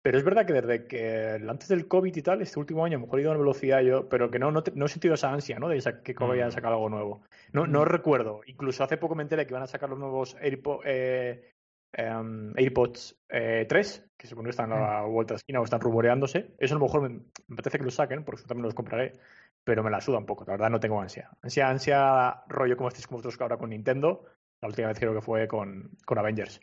[0.03, 2.99] Pero es verdad que desde que antes del COVID y tal, este último año, a
[2.99, 4.89] lo mejor he ido a una velocidad yo, pero que no, no, te- no he
[4.89, 5.67] sentido esa ansia, ¿no?
[5.67, 6.51] De sa- que como vayan a Mm.
[6.53, 7.23] sacar algo nuevo.
[7.51, 8.41] No, no recuerdo.
[8.45, 11.51] Incluso hace poco me enteré que van a sacar los nuevos eh,
[11.93, 15.81] em, AirPods eh, 3, que supongo que están a la vuelta de esquina o están
[15.81, 16.51] rumoreándose.
[16.59, 19.13] Eso a lo mejor me, me apetece que los saquen, porque yo también los compraré,
[19.67, 20.45] pero me la suda un poco.
[20.45, 21.29] La verdad no tengo ansia.
[21.41, 24.23] Ansia, ansia, rollo como estáis como vosotros ahora con Nintendo.
[24.61, 26.61] La última vez creo que fue con, con Avengers.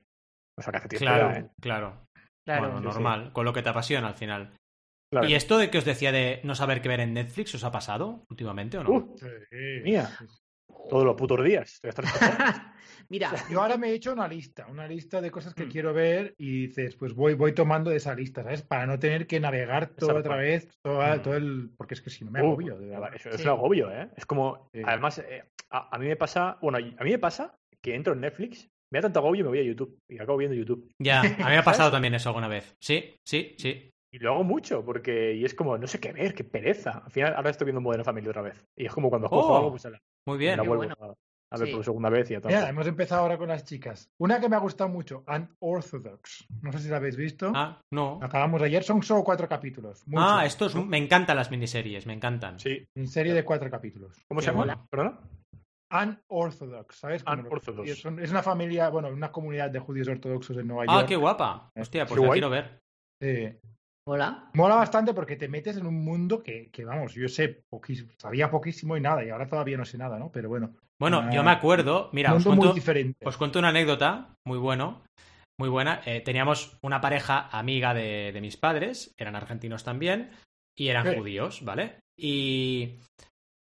[0.58, 1.50] O sea que hace tiempo Claro, ¿eh?
[1.60, 2.06] claro.
[2.46, 2.62] Claro.
[2.62, 2.88] Bueno, sí, sí.
[2.88, 4.56] normal, con lo que te apasiona al final.
[5.12, 5.28] Claro.
[5.28, 7.70] ¿Y esto de que os decía de no saber qué ver en Netflix os ha
[7.70, 8.90] pasado últimamente o no?
[8.90, 9.28] Uh, Sí.
[9.82, 10.08] Mía.
[10.88, 11.80] Todos los putos días.
[13.08, 15.70] Mira, Yo ahora me he hecho una lista, una lista de cosas que Mm.
[15.70, 18.62] quiero ver y dices, pues voy, voy tomando de esa lista, ¿sabes?
[18.62, 20.28] Para no tener que navegar todo Exacto.
[20.30, 21.22] otra vez, toda- Mm.
[21.22, 21.70] todo el...
[21.76, 23.10] Porque es que si no me Uh, agobio, de verdad.
[23.14, 23.42] eso es Sí.
[23.42, 24.08] un agobio, ¿eh?
[24.16, 24.80] Es como, Sí.
[24.84, 28.20] además, eh, a, a mí me pasa, bueno, a mí me pasa que entro en
[28.20, 30.90] Netflix, me da tanto agobio y me voy a YouTube y acabo viendo YouTube.
[30.98, 32.74] Ya, a mí me ha pasado también eso alguna vez.
[32.80, 33.90] Sí, sí, sí.
[34.12, 37.02] Y lo hago mucho porque y es como, no sé qué ver, qué pereza.
[37.04, 38.64] Al final, ahora estoy viendo Modern Family otra vez.
[38.78, 40.56] Y es como cuando Oh, algo, pues la, Muy bien.
[40.56, 40.94] la bueno.
[41.00, 41.14] a,
[41.54, 41.74] a ver Sí.
[41.74, 42.40] por segunda vez y a.
[42.40, 44.08] Mira, hemos empezado ahora con las chicas.
[44.18, 46.46] Una que me ha gustado mucho, Unorthodox.
[46.62, 47.52] No sé si la habéis visto.
[47.54, 48.18] Ah, no.
[48.22, 50.02] Acabamos ayer, son solo cuatro capítulos.
[50.06, 52.58] Muy Ah, estos me encantan las miniseries, me encantan.
[52.58, 52.84] Sí.
[52.96, 54.16] En serie de cuatro capítulos.
[54.28, 54.86] ¿Cómo Qué se llama?
[54.90, 55.20] ¿Perdona?
[55.92, 57.22] Unorthodox, ¿sabes?
[57.24, 58.00] Unorthodox.
[58.00, 61.08] son- es una familia, bueno, una comunidad de judíos ortodoxos en Nueva Ah, York.
[61.08, 61.70] qué guapa.
[61.76, 62.40] Hostia, pues Qué la guay.
[62.40, 62.80] quiero ver.
[63.22, 63.58] Sí.
[64.06, 64.50] Hola.
[64.54, 68.50] Mola bastante porque te metes en un mundo que, que, vamos, yo sé poquísimo, sabía
[68.50, 70.30] poquísimo y nada, y ahora todavía no sé nada, ¿no?
[70.30, 73.26] Pero bueno, Bueno, Ah, yo me acuerdo, mira, un os cuento, muy diferente.
[73.26, 75.02] os cuento una anécdota muy bueno,
[75.58, 76.00] muy buena.
[76.06, 80.30] Eh, teníamos una pareja amiga de, de mis padres, eran argentinos también,
[80.78, 81.16] y eran Sí.
[81.16, 81.96] judíos, ¿vale?
[82.18, 83.00] Y,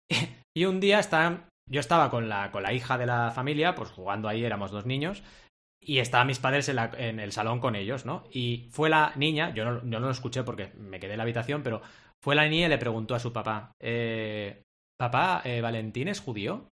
[0.55, 3.89] y un día estaban, yo estaba con la, con la hija de la familia, pues
[3.91, 5.23] jugando ahí, éramos dos niños,
[5.85, 8.23] y estaban mis padres en, la- en el salón con ellos, ¿no?
[8.31, 11.23] Y fue la niña, yo no, yo no lo escuché porque me quedé en la
[11.23, 11.81] habitación, pero
[12.23, 14.63] fue la niña y le preguntó a su papá, eh,
[14.99, 16.67] papá, eh, ¿Valentín es judío?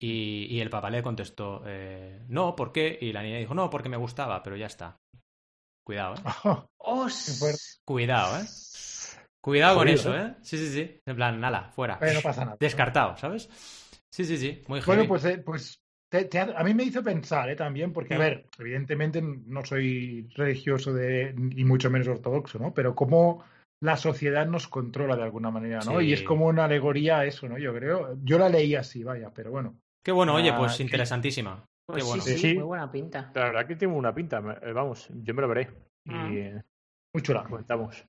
[0.00, 2.98] Y, y el papá le contestó, eh, no, ¿por qué?
[3.00, 4.96] Y la niña dijo, no, porque me gustaba, pero ya está.
[5.86, 6.18] Cuidado, ¿eh?
[7.38, 7.60] Fuerte.
[7.84, 8.46] Cuidado, ¿eh?
[9.40, 10.34] Cuidado con eso, ¿eh?
[10.42, 11.00] Sí, sí, sí.
[11.06, 11.98] En plan, nada, fuera.
[11.98, 12.56] Pero no pasa nada.
[12.58, 13.48] Descartado, ¿sabes?
[14.12, 14.62] Sí, sí, sí.
[14.68, 15.08] Muy Bueno, heavy.
[15.08, 15.81] pues, eh, pues
[16.12, 17.56] te- te ha- a mí me hizo pensar ¿eh?
[17.56, 22.74] también, porque, a ver, evidentemente no soy religioso de, y mucho menos ortodoxo, ¿no?
[22.74, 23.42] Pero cómo
[23.82, 25.98] la sociedad nos controla de alguna manera, ¿no?
[26.00, 26.06] Sí.
[26.06, 27.56] Y es como una alegoría a eso, ¿no?
[27.56, 28.16] Yo creo.
[28.22, 29.74] Yo la leí así, vaya, pero bueno.
[30.04, 31.64] Qué bueno, oye, Ah, pues interesantísima.
[31.86, 32.22] Pues Qué bueno.
[32.22, 32.54] sí, sí, Sí.
[32.54, 33.32] muy buena pinta.
[33.34, 34.42] La verdad que tiene una pinta.
[34.62, 35.70] eh, Vamos, yo me lo veré.
[36.04, 36.36] Y Mm.
[36.36, 36.62] eh,
[37.14, 37.42] Muy chula.
[37.44, 38.04] comentamos.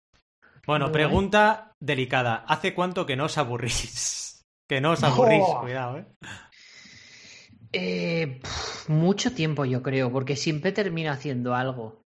[0.68, 2.44] Bueno, Muy pregunta delicada.
[2.48, 4.44] ¿Hace cuánto que no os aburrís?
[4.70, 5.60] Que no os aburrís, ¡Oh!
[5.62, 6.06] cuidado, ¿eh?
[7.74, 8.40] Eh,
[8.88, 12.02] mucho tiempo yo creo, porque siempre termino haciendo algo.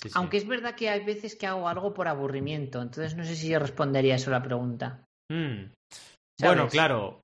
[0.00, 0.14] Sí, sí.
[0.14, 3.48] Aunque es verdad que hay veces que hago algo por aburrimiento, entonces no sé si
[3.48, 5.04] yo respondería eso a la pregunta.
[5.30, 5.70] Mm.
[6.40, 6.56] ¿Sabes?
[6.56, 7.20] Bueno, claro.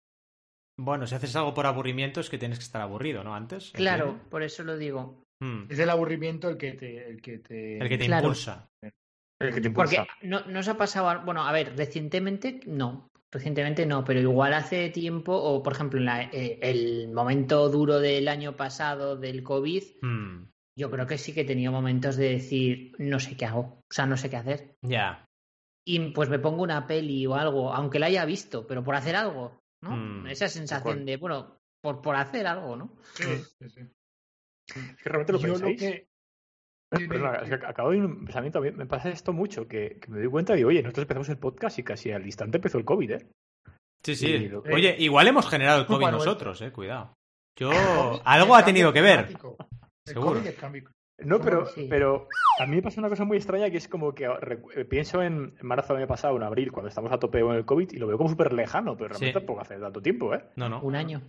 [0.78, 3.35] Bueno, si haces algo por aburrimiento es que tienes que estar aburrido, ¿no?
[3.35, 3.70] Antes.
[3.72, 5.22] Claro, por eso lo digo.
[5.42, 5.64] Mm.
[5.70, 7.09] Es el aburrimiento el que te.
[7.09, 8.28] El que te, El que te Claro.
[8.28, 8.68] impulsa.
[9.40, 10.16] El que te Porque impulsa.
[10.22, 14.90] no, no os ha pasado, bueno, a ver, recientemente no, Recientemente no, pero igual hace
[14.90, 19.82] tiempo, o por ejemplo, en la, eh, el momento duro del año pasado del COVID,
[20.02, 23.60] Hmm, yo creo que sí que he tenido momentos de decir, no sé qué hago,
[23.60, 24.74] o sea, no sé qué hacer.
[24.82, 25.26] Ya.
[25.86, 29.14] Y pues me pongo una peli o algo, aunque la haya visto, pero por hacer
[29.14, 29.96] algo, ¿no?
[29.96, 32.96] Mm, Esa sensación de, bueno, por, por hacer algo, ¿no?
[33.14, 33.24] Sí,
[33.58, 33.80] sí, sí.
[34.66, 36.09] Es que realmente lo Yo lo que.
[36.90, 38.59] Perdona, es que acabo de ir un pensamiento.
[38.59, 41.29] A mí me pasa esto mucho, que, que me doy cuenta de, oye, nosotros empezamos
[41.29, 43.26] el podcast y casi al instante empezó el COVID, ¿eh?
[44.03, 44.26] Sí, sí.
[44.29, 46.24] Y lo- Oye, igual hemos generado el COVID Manuel.
[46.24, 46.72] nosotros, eh.
[46.72, 47.12] Cuidado.
[47.59, 47.70] Yo.
[48.24, 49.29] Algo ha tenido que ver.
[50.07, 50.31] Seguro.
[50.35, 50.90] COVID y el cambio-
[51.22, 52.26] No, pero, pero
[52.59, 55.55] a mí me pasa una cosa muy extraña que es como que eh, pienso en
[55.61, 58.07] marzo del año pasado, en abril, cuando estamos a tope con el COVID y lo
[58.07, 59.44] veo como súper lejano, pero realmente Sí.
[59.44, 60.42] tampoco hace tanto tiempo, ¿eh?
[60.57, 60.81] No, no.
[60.81, 61.20] Un año.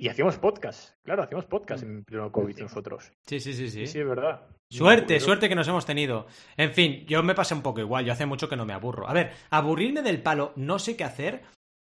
[0.00, 3.10] Y hacíamos podcast, claro, hacíamos podcast en pleno COVID nosotros.
[3.26, 3.80] Sí, sí, sí, sí.
[3.80, 4.46] Sí, sí, es verdad.
[4.70, 6.26] Suerte, suerte que nos hemos tenido.
[6.56, 8.04] En fin, yo me pasé un poco igual.
[8.04, 9.08] Yo hace mucho que no me aburro.
[9.08, 11.42] A ver, aburrirme del palo, no sé qué hacer.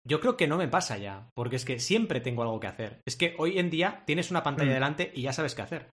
[0.05, 2.99] Yo creo que no me pasa ya, porque es que siempre tengo algo que hacer.
[3.05, 4.73] Es que hoy en día tienes una pantalla Mm.
[4.73, 5.89] delante y ya sabes qué hacer.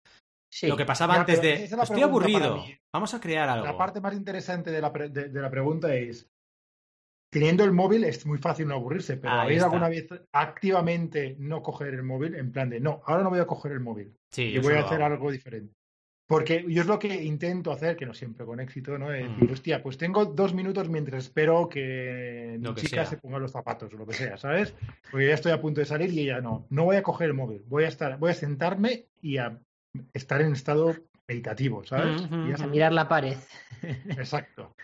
[0.50, 0.66] Sí.
[0.66, 3.66] Lo que pasaba Ya, antes de es estoy aburrido, vamos a crear algo.
[3.66, 6.26] La parte más interesante de la, pre- de, de la pregunta es,
[7.30, 9.66] teniendo el móvil es muy fácil no aburrirse, pero Ahí ¿habéis está.
[9.66, 12.34] alguna vez activamente no coger el móvil?
[12.34, 14.80] En plan de, no, ahora no voy a coger el móvil, Sí, yo voy a
[14.80, 15.14] hacer hago.
[15.14, 15.74] algo diferente.
[16.26, 19.10] Porque yo es lo que intento hacer, que no siempre con éxito, ¿no?
[19.14, 19.32] Es Mm.
[19.34, 23.06] decir, hostia, pues tengo dos minutos mientras espero que Lo mi que chica sea.
[23.06, 24.74] se ponga los zapatos o lo que sea, ¿sabes?
[25.10, 26.66] Porque ya estoy a punto de salir y ella no.
[26.68, 29.58] No voy a coger el móvil, voy a estar, voy a sentarme y a
[30.12, 30.94] estar en estado
[31.26, 32.20] meditativo, ¿sabes?
[32.30, 33.36] Y A mirar la pared.
[33.82, 34.74] Exacto.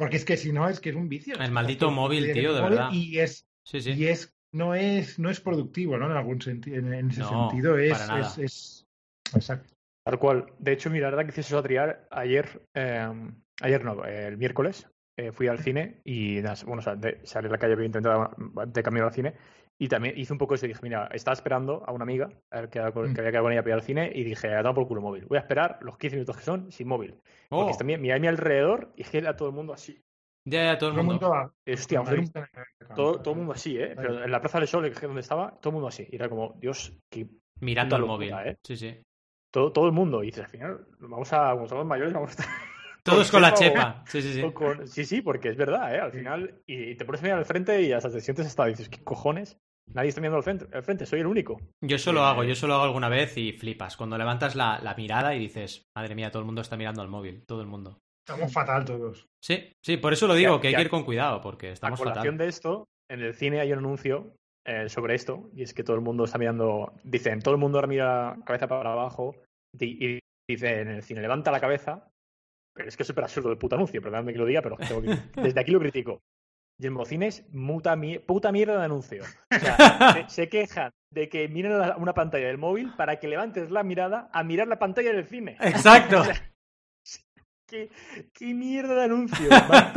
[0.00, 1.34] Porque es que si no, es que es un vicio.
[1.38, 2.90] El maldito móvil, tío, de móvil verdad.
[2.90, 3.90] Y es, Sí, sí.
[3.92, 6.06] y es, no es, no es productivo, ¿no?
[6.10, 8.20] En algún sentido, en, en ese No, sentido es, para nada.
[8.20, 8.86] es, es-
[9.34, 9.74] exacto.
[10.02, 10.46] Tal cual.
[10.58, 13.06] De hecho, mira, la verdad que hice eso a triar ayer, eh,
[13.60, 14.86] ayer no, el miércoles,
[15.18, 18.34] eh, fui al cine y, bueno, o sea, de- salí a la calle, había intentado
[18.66, 19.34] de camino al cine
[19.80, 20.66] y también hice un poco eso.
[20.66, 22.84] Dije, mira, estaba esperando a una amiga a ver, que, Mm.
[22.84, 22.92] había
[23.30, 25.24] quedado con ella para ir al cine y dije, a tomar por culo móvil.
[25.24, 27.14] Voy a esperar los 15 minutos que son sin móvil.
[27.48, 30.00] Oh, Porque también miré a mi alrededor y es que era todo el mundo así.
[30.44, 31.28] ya, ya, todo el Todo el mundo.
[31.32, 32.94] mundo Eh, Hostia, todo, cama.
[32.94, 33.94] todo, todo el mundo así, ¿eh?
[33.96, 36.06] Pero en la Plaza del Sol, que es donde estaba, todo el mundo así.
[36.10, 37.26] Y era como, Dios, qué
[37.60, 38.34] Mirando puta móvil.
[38.44, 38.56] ¿eh?
[38.62, 38.98] Sí, sí.
[39.50, 40.22] todo, todo el mundo.
[40.22, 42.46] Y dices, al final, vamos a, como somos mayores, vamos a estar.
[43.02, 44.04] Todos con la chepa.
[44.06, 44.52] Sí, sí, sí.
[44.52, 46.00] con- sí, sí, porque es verdad, ¿eh?
[46.00, 48.66] Al final, y, y te pones a mirar al frente y hasta te sientes hasta,
[48.66, 49.58] dices, ¿qué cojones?
[49.94, 51.58] Nadie está mirando al frente, al frente soy el único.
[51.82, 53.96] Yo eso lo Eh, hago, yo eso lo hago alguna vez y flipas.
[53.96, 57.08] Cuando levantas la, la mirada y dices, madre mía, todo el mundo está mirando al
[57.08, 57.98] móvil, todo el mundo.
[58.26, 59.26] Estamos fatal todos.
[59.42, 60.78] Sí, sí, por eso lo digo, Ya, que hay ya.
[60.78, 62.38] que ir con cuidado, porque A estamos colación fatal.
[62.38, 64.34] de esto, en el cine hay un anuncio
[64.66, 67.78] eh, sobre esto, y es que todo el mundo está mirando, dicen, todo el mundo
[67.78, 69.34] ahora mira cabeza para abajo,
[69.78, 72.06] y, y dice en el cine, levanta la cabeza,
[72.74, 75.02] pero es que es súper absurdo el puto anuncio, perdóname que lo diga, pero tengo
[75.02, 76.20] que- desde aquí lo critico.
[76.80, 79.22] Y en Mocines, muta mi- puta mierda de anuncio.
[79.22, 79.76] O sea,
[80.28, 83.82] se, se quejan de que miren la- una pantalla del móvil para que levantes la
[83.82, 85.56] mirada a mirar la pantalla del cine.
[85.60, 86.22] Exacto.
[87.68, 87.88] ¿Qué,
[88.32, 89.48] qué mierda de anuncio?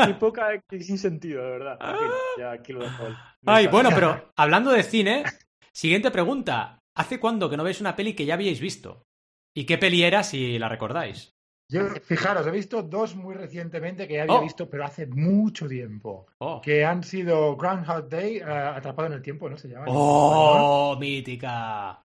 [0.05, 1.79] Qué poca, qué sin sentido, de verdad.
[1.79, 3.05] Fin, ya aquí lo dejo.
[3.47, 5.23] Ay, bueno, pero hablando de cine,
[5.71, 6.79] siguiente pregunta.
[6.95, 9.07] ¿Hace cuándo que no veis una peli que ya habíais visto?
[9.55, 11.33] ¿Y qué peli era si la recordáis?
[11.69, 14.41] Yo, fijaros, he visto dos muy recientemente que ya había Oh.
[14.41, 16.27] visto, pero hace mucho tiempo.
[16.39, 19.85] Oh, Que han sido Groundhog Day, eh, Atrapado en el Tiempo, ¿no se llama?
[19.87, 22.03] oh mítica.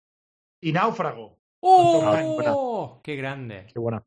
[0.62, 1.38] Y Náufrago.
[1.60, 3.00] ¡Oh!
[3.02, 3.66] ¡Qué grande!
[3.72, 4.02] Qué buena.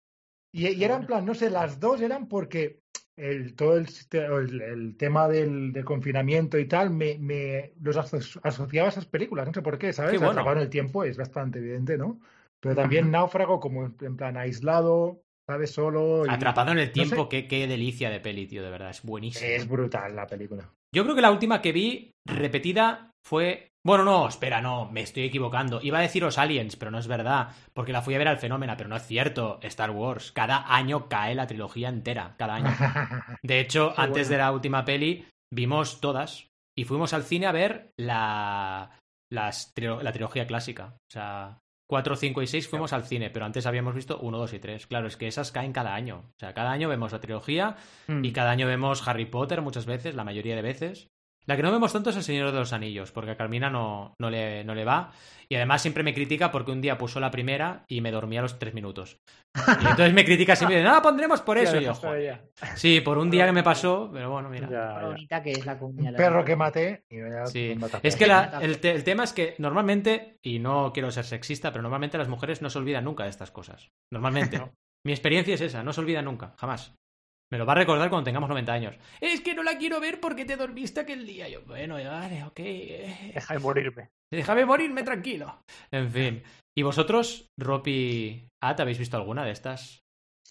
[0.54, 2.82] Y, y era en plan, no sé, las dos eran porque
[3.18, 8.40] el, todo el, el, el tema del, del confinamiento y tal, me, me los aso-
[8.44, 10.12] asociaba a esas películas, no sé por qué, ¿sabes?
[10.14, 10.32] Qué bueno.
[10.32, 12.20] Atrapado en el tiempo es bastante evidente, ¿no?
[12.62, 15.72] Pero también Náufrago como en plan aislado, ¿sabes?
[15.72, 16.26] Solo.
[16.26, 17.30] y- Atrapado en el no tiempo, sé.
[17.30, 19.50] qué, qué delicia de peli, tío, de verdad, es buenísimo.
[19.50, 20.70] Es brutal la película.
[20.96, 23.68] Yo creo que la última que vi repetida fue.
[23.86, 25.80] Bueno, no, espera, no, me estoy equivocando.
[25.82, 28.74] Iba a deciros Aliens, pero no es verdad, porque la fui a ver al fenómeno,
[28.78, 29.58] pero no es cierto.
[29.64, 32.68] Star Wars, cada año cae la trilogía entera, cada año.
[33.42, 34.32] De hecho, Qué antes bueno.
[34.32, 39.00] de la última peli, vimos todas y fuimos al cine a ver la,
[39.32, 40.96] las la trilogía clásica.
[40.96, 41.60] O sea,
[41.90, 44.86] 4, 5 y 6 fuimos al cine, pero antes habíamos visto 1, 2 y 3.
[44.86, 46.24] Claro, es que esas caen cada año.
[46.36, 48.24] O sea, cada año vemos la trilogía Mm.
[48.24, 51.10] y cada año vemos Harry Potter muchas veces, la mayoría de veces.
[51.50, 54.14] La que no vemos tanto es El Señor de los Anillos, porque a Carmina no,
[54.20, 55.12] no, le, no le va.
[55.50, 58.44] Y además siempre me critica porque un día puso la primera y me dormía a
[58.44, 59.18] los tres minutos.
[59.56, 61.76] Y entonces me critica siempre y dice, no, pondremos por eso.
[61.78, 62.52] Y yo, "Joder".
[62.76, 64.70] Sí, por un día que me pasó, pero bueno, mira.
[64.70, 65.08] Ya, Lo ya.
[65.08, 65.80] bonita que es la
[66.16, 67.76] perro que maté y ya Sí.
[68.04, 68.52] Es que perros.
[68.54, 72.20] la- el, te- el tema es que normalmente, y no quiero ser sexista, pero normalmente
[72.20, 73.90] las mujeres no se olvidan nunca de estas cosas.
[74.14, 74.62] Normalmente.
[75.04, 76.94] Mi experiencia es esa, no se olvida nunca, jamás.
[77.52, 78.96] Me lo va a recordar cuando tengamos 90 años.
[79.20, 81.50] Es que no la quiero ver porque te dormiste aquel día.
[81.50, 82.60] Yo, bueno, vale, ok.
[83.34, 84.10] Deja de morirme.
[84.32, 85.64] Déjame morirme tranquilo.
[85.90, 86.44] En fin.
[86.78, 89.99] ¿Y vosotros, Ropi At, habéis visto alguna de estas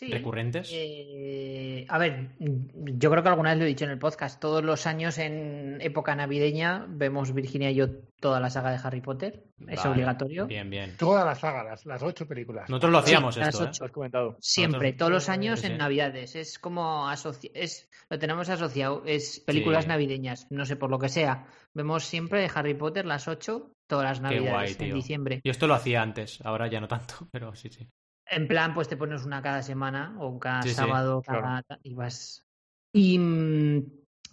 [0.00, 0.70] recurrentes?
[0.72, 4.40] Eh, a ver, yo creo que alguna vez lo he dicho en el podcast.
[4.40, 7.88] Todos los años en época navideña vemos Virginia y yo
[8.20, 9.44] toda la saga de Harry Potter.
[9.66, 10.46] Es obligatorio.
[10.46, 10.96] Bien, bien.
[10.96, 12.68] Toda la saga, las, ocho películas.
[12.68, 13.64] Nosotros lo hacíamos esto.
[13.64, 13.88] Las ¿eh?
[13.90, 14.36] comentado.
[14.40, 16.36] Siempre, todos los años en Navidades.
[16.36, 17.10] Es como
[17.54, 19.02] es lo tenemos asociado.
[19.06, 20.46] Es películas navideñas.
[20.50, 21.46] No sé por lo que sea.
[21.74, 25.40] Vemos siempre de Harry Potter las ocho todas las navidades en diciembre.
[25.42, 27.88] Yo esto lo hacía antes, ahora ya no tanto, pero sí, sí.
[28.30, 32.44] En plan, pues te pones una cada semana o cada sábado cada, y vas.
[32.92, 33.18] Y.
[33.18, 33.84] Mm,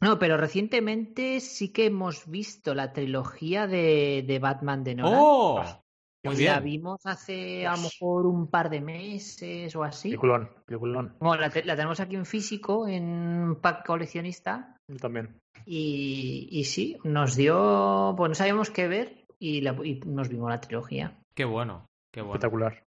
[0.02, 5.20] no, pero recientemente sí que hemos visto la trilogía de, de Batman de Nolan.
[5.22, 5.64] ¡Oh!
[6.26, 6.54] Muy bien.
[6.54, 10.10] La vimos hace a lo mejor un par de meses o así.
[10.10, 11.16] Peliculón, peliculón.
[11.20, 14.78] Bueno, la, tenemos aquí en físico, en pack coleccionista.
[15.00, 15.40] también.
[15.66, 18.16] Y, y sí, nos dio.
[18.18, 21.20] Pues no sabíamos qué ver y, nos vimos la trilogía.
[21.36, 22.36] Qué bueno, qué bueno.
[22.36, 22.85] Espectacular.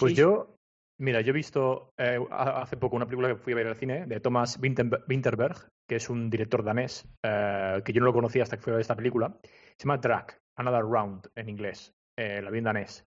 [0.00, 0.56] Pues yo,
[0.98, 4.06] mira, yo he visto eh, hace poco una película que fui a ver al cine
[4.06, 8.56] de Thomas Winterberg, que es un director danés, eh, que yo no lo conocía hasta
[8.56, 9.38] que fui a ver esta película.
[9.42, 13.04] Se llama Drag, Another Round en inglés, eh, la vi en danés.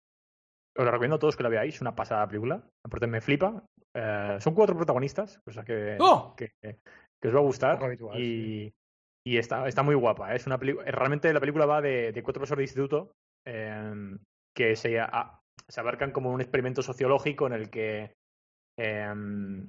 [0.78, 2.64] Os la recomiendo a todos que la veáis, una pasada película.
[2.86, 3.64] Aparte me flipa.
[4.40, 6.36] son cuatro protagonistas, cosa que, ¡Oh!
[6.36, 6.52] que,
[7.24, 7.80] os va a gustar.
[8.16, 8.72] y,
[9.26, 10.36] y está, está muy guapa.
[10.36, 13.12] Es una realmente la película va de, cuatro profesores de instituto
[14.56, 15.00] que se,
[15.68, 18.14] se abarcan como un experimento sociológico en el que
[18.78, 19.68] em,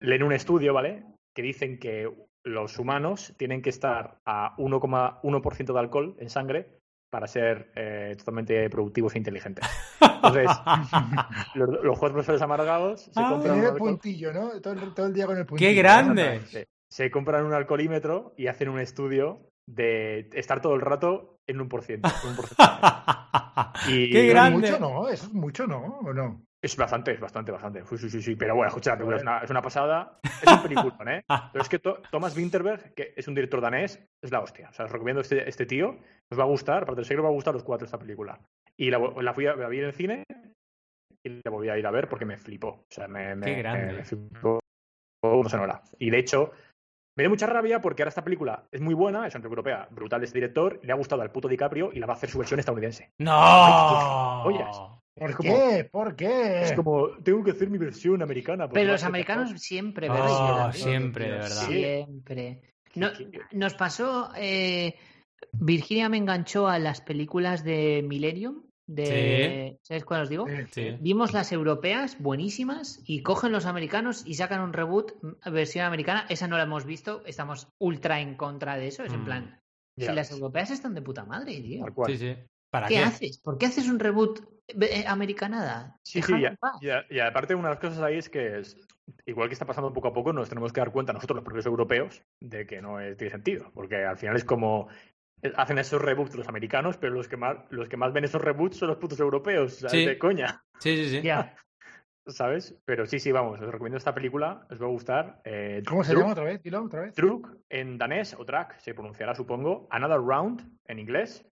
[0.00, 1.04] leen un estudio, ¿vale?
[1.34, 2.10] Que dicen que
[2.44, 6.78] los humanos tienen que estar a 1,1% de alcohol en sangre
[7.10, 9.66] para ser eh, totalmente productivos e inteligentes.
[10.00, 10.50] Entonces,
[11.54, 13.64] los, los cuatro profesores amargados se ah, compran.
[13.64, 14.60] el puntillo, ¿no?
[14.60, 15.70] Todo, el día con el puntillo.
[15.70, 16.66] ¡Qué grande!
[16.90, 21.68] se compran un alcoholímetro y hacen un estudio de estar todo el rato en un
[21.68, 22.08] por ciento.
[23.88, 24.68] y, ¡Qué grande!
[24.68, 25.08] Es mucho, ¿no?
[25.08, 25.98] es mucho, ¿no?
[26.00, 26.42] ¿O no?
[26.60, 27.84] Es bastante, es bastante, bastante.
[27.84, 30.18] Sí, sí, sí, Pero bueno, escucha, es una, es una pasada.
[30.24, 31.22] Es un película, ¿eh?
[31.52, 34.68] Pero es que Thomas Winterberg, que es un director danés, es la hostia.
[34.70, 35.98] O sea, os recomiendo este, este tío.
[36.30, 38.40] Os va a gustar, aparte que os va a gustar los cuatro esta película.
[38.76, 40.24] Y la, la fui a, la vi en el cine
[41.24, 42.68] y la volví a ir a ver porque me flipó.
[42.68, 43.92] O sea, me, me, Qué grande.
[43.92, 44.58] me flipó.
[45.22, 46.52] No sé, no Y de hecho,
[47.18, 50.26] me dio mucha rabia porque ahora esta película es muy buena, es europea, brutal de
[50.26, 52.60] este director, le ha gustado al puto DiCaprio y la va a hacer su versión
[52.60, 53.10] estadounidense.
[53.18, 54.44] ¡No!
[54.44, 54.64] Oye,
[55.16, 55.88] ¿Por qué?
[55.90, 56.62] ¿Por qué?
[56.62, 58.68] Es como, tengo que hacer mi versión americana.
[58.68, 60.68] Pero los americanos siempre, ¿verdad?
[60.68, 61.66] Oh, siempre, de verdad.
[61.66, 62.62] Siempre.
[63.50, 64.94] nos pasó, eh,
[65.50, 70.46] Virginia me enganchó a las películas de Millennium de ¿sabes cuál os digo?
[71.00, 76.26] Vimos las europeas buenísimas y cogen los americanos y sacan un reboot mm, versión americana,
[76.28, 79.24] esa no la hemos visto, estamos ultra en contra de eso, es en mm.
[79.24, 79.60] plan
[79.98, 81.84] si las europeas están de puta madre, tío.
[82.86, 83.38] qué, haces?
[83.38, 85.98] ¿Por qué haces un reboot eh, americanada?
[86.02, 86.34] Sí, sí,
[87.10, 88.76] y, aparte una de las cosas ahí es que es,
[89.26, 91.66] igual que está pasando poco a poco, nos tenemos que dar cuenta nosotros los propios
[91.66, 94.88] europeos de que no tiene sentido, porque al final es como
[95.56, 98.76] hacen esos reboots los americanos, pero los que más, los que más ven esos reboots
[98.76, 100.06] son los putos europeos, ¿sabes?
[100.06, 100.62] De coña.
[100.78, 101.22] Sí, sí, sí.
[101.22, 101.54] Ya.
[102.26, 102.76] ¿Sabes?
[102.84, 105.40] Pero sí, sí, vamos, os recomiendo esta película, os va a gustar.
[105.44, 106.62] Eh, ¿Cómo se llama otra vez?
[106.62, 107.14] Dilo otra vez.
[107.14, 109.88] Truk en danés o Track se pronunciará, supongo.
[109.90, 111.46] Another Round en inglés.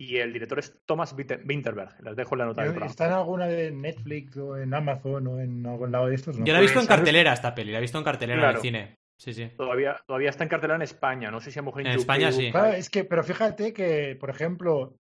[0.00, 2.00] Y el director es Thomas Winterberg.
[2.04, 5.40] Les dejo en la nota del ¿Está en alguna de Netflix o en Amazon o
[5.40, 6.36] en algún lado de estos?
[6.38, 8.62] Yo la he visto en cartelera esta peli, la he visto en cartelera en el
[8.62, 8.97] cine.
[9.18, 9.50] Sí, sí.
[9.56, 11.30] Todavía, todavía está en cartelera en España.
[11.30, 12.52] No sé si a lo mejor en, España sí.
[12.76, 14.96] es que, pero fíjate que, por ejemplo,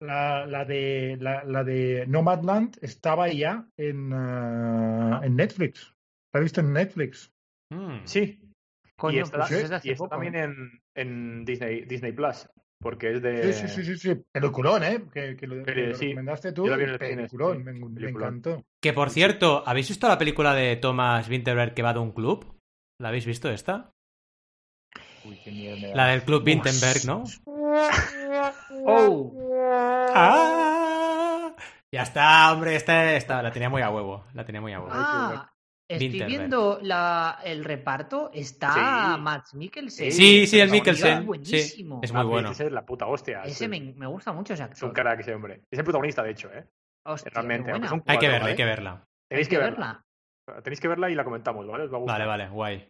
[0.00, 5.94] la, la de la, la, de Nomadland estaba ya en, uh, en Netflix.
[6.32, 7.32] La he visto en Netflix.
[7.70, 8.00] Mm.
[8.04, 8.40] Sí.
[9.10, 9.46] y está,
[9.84, 10.42] y está también ¿eh?
[10.42, 12.48] en, en Disney, Disney Plus.
[12.80, 13.52] Porque es de.
[13.52, 14.24] Sí, sí, sí, sí.
[14.32, 15.04] Peliculón, ¿eh?
[15.14, 16.64] Que, que lo, que lo recomendaste tú.
[16.64, 18.64] Peliculón, me, me, encantó.
[18.80, 22.60] Que por cierto, ¿habéis visto la película de Thomas Winterberg que va de un club?
[22.98, 23.92] ¿La habéis visto esta?
[25.24, 27.24] Uy, qué miedo La del Club Winterberg, ¿no?
[28.86, 29.32] ¡Oh!
[30.14, 31.54] ¡Ah!
[31.92, 34.24] Ya está, hombre, esta, esta, la tenía muy a huevo.
[34.32, 34.92] La tenía muy a huevo.
[34.94, 35.52] Ah,
[35.86, 38.30] estoy viendo la, el reparto.
[38.32, 39.20] Está sí.
[39.20, 40.10] Max Mikkelsen.
[40.10, 41.26] Sí, sí, el Mikkelsen.
[41.26, 42.00] Buenísimo.
[42.02, 42.52] es muy bueno.
[42.52, 43.42] Ese es la puta hostia.
[43.42, 44.76] Ese me, me, gusta mucho ese actor.
[44.76, 45.60] Es un crack ese hombre.
[45.70, 46.66] Es el protagonista, de hecho, ¿eh?
[47.04, 47.72] Hostia, Realmente.
[48.06, 49.06] hay que verla, hay que verla.
[49.28, 50.04] Tenéis que verla.
[50.62, 51.84] Tenéis que verla y la comentamos, ¿vale?
[51.84, 52.18] Os va a gustar.
[52.18, 52.88] Vale, vale, guay.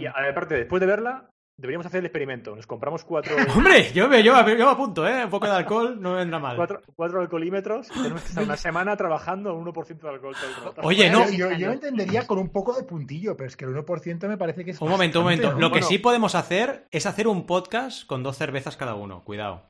[0.00, 2.54] Y aparte, después de verla, deberíamos hacer el experimento.
[2.54, 3.36] Nos compramos cuatro.
[3.56, 5.24] Hombre, yo me, yo, me apunto, ¿eh?
[5.24, 6.56] Un poco de alcohol no me vendrá mal.
[6.56, 10.34] Cuatro, cuatro alcoholímetros y tenemos que estar una semana trabajando a 1% de alcohol.
[10.82, 11.28] Oye, no.
[11.30, 14.64] Yo, yo, entendería con un poco de puntillo, pero es que el 1% me parece
[14.64, 14.80] que es.
[14.80, 15.52] Un momento, un momento.
[15.52, 19.24] Lo que sí podemos hacer es hacer un podcast con dos cervezas cada uno.
[19.24, 19.68] Cuidado.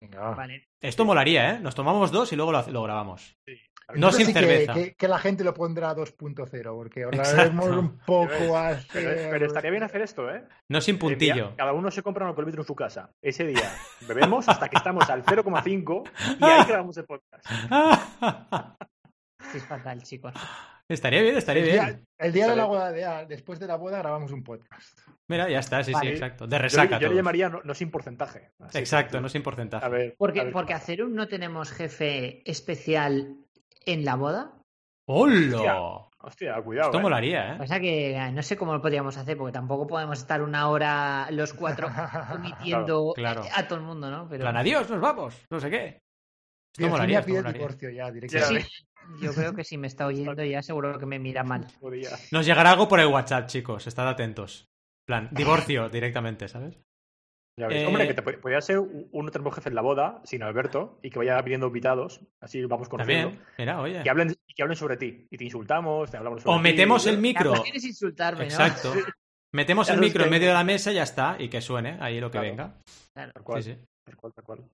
[0.00, 0.30] Venga.
[0.30, 0.64] Vale.
[0.80, 1.60] Esto molaría, ¿eh?
[1.60, 3.34] Nos tomamos dos y luego lo, lo grabamos.
[3.46, 3.54] Sí.
[3.94, 4.74] No sin sí cerveza.
[4.74, 8.86] Que, que, que, la gente lo pondrá a 2.0, porque hablaremos un poco así.
[8.92, 10.44] Pero, pero, estaría bien hacer esto, ¿eh?
[10.68, 11.54] No sin puntillo.
[11.56, 13.10] Cada uno se compra un alcoholímetro en su casa.
[13.22, 13.72] Ese día
[14.06, 17.46] bebemos hasta que estamos al 0,5 y ahí grabamos el podcast.
[19.54, 20.34] Es fatal, chicos.
[20.88, 22.06] Estaría bien, estaría el bien.
[22.18, 24.98] El día de la boda, de, después de la boda, grabamos un podcast.
[25.26, 26.08] Mira, ya está, sí, Vale.
[26.08, 26.46] sí, exacto.
[26.46, 26.96] De resaca.
[26.96, 28.52] Yo, yo le llamaría no, no, sin porcentaje.
[28.58, 29.84] Así exacto, no sin porcentaje.
[29.84, 30.52] A ver, porque, a ver.
[30.52, 33.36] porque hacer un no tenemos jefe especial
[33.92, 34.52] en la boda.
[35.06, 36.04] ¡Hola!
[36.20, 36.88] Hostia, cuidado.
[36.88, 37.02] Esto eh.
[37.02, 37.58] molaría, ¿eh?
[37.60, 41.28] O sea que no sé cómo lo podríamos hacer, porque tampoco podemos estar una hora
[41.30, 41.88] los cuatro
[42.34, 43.56] omitiendo Claro, claro.
[43.56, 44.28] a todo el mundo, ¿no?
[44.28, 44.42] Pero...
[44.42, 46.02] Plan, adiós, nos vamos, no sé qué.
[46.76, 47.58] Esto molaría, esto pide molaría.
[47.58, 48.62] divorcio ya, directamente.
[48.62, 48.84] Sí,
[49.22, 51.66] yo creo que si me está oyendo ya seguro que me mira mal.
[52.30, 54.66] Nos llegará algo por el WhatsApp, chicos, estad atentos.
[55.06, 56.78] plan, divorcio directamente, ¿sabes?
[57.58, 57.82] Ya ves.
[57.82, 60.42] Eh, Hombre, que te pod- podría ser un un tenemos jefe en la boda, sin
[60.42, 63.30] Alberto, y que vaya viniendo invitados, así vamos conociendo.
[63.30, 64.02] También, mira, oye.
[64.02, 65.26] Que hablen, que hablen sobre ti.
[65.30, 66.62] Y te insultamos, te hablamos sobre O ti.
[66.62, 67.50] metemos el La micro.
[67.50, 68.50] cuestión es insultarme, ¿no?
[68.50, 68.92] Exacto.
[69.52, 71.96] Metemos el Claro, micro en medio de la mesa y ya está, y que suene
[72.00, 72.48] ahí lo que Claro.
[72.48, 72.74] venga.
[73.14, 73.32] Claro.
[73.32, 73.78] Tal cual, Sí, sí.
[74.04, 74.64] tal cual, tal cual.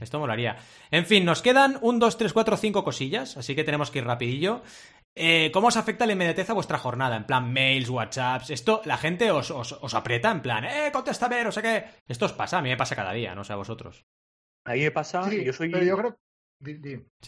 [0.00, 0.56] Esto molaría.
[0.92, 4.04] En fin, nos quedan un, dos, tres, cuatro, cinco cosillas, así que tenemos que ir
[4.04, 4.62] rapidillo.
[5.20, 7.16] Eh, ¿Cómo os afecta la inmediatez a vuestra jornada?
[7.16, 11.42] En plan, mails, whatsapps, esto, la gente os, os, os aprieta en plan, eh, contéstame,
[11.42, 11.84] no sé qué.
[12.06, 14.06] Esto os pasa, a mí me pasa cada día, no sé a vosotros.
[14.64, 15.70] A mí me pasa, Sí, yo soy.
[15.70, 16.18] pero yo creo.
[16.64, 16.80] Sí,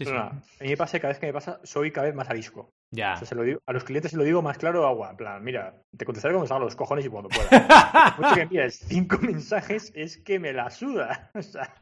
[0.05, 0.11] sí.
[0.11, 2.73] A mí me pasa, cada vez que me pasa, soy cada vez más arisco.
[2.93, 3.15] Ya.
[3.15, 5.11] O sea, se lo digo, a los clientes se lo digo más claro agua.
[5.11, 7.49] En plan, mira, te contestaré cuando salgan los cojones y cuando pueda.
[8.19, 11.31] Mucho que envíes cinco mensajes es que me la suda.
[11.41, 11.73] O sea,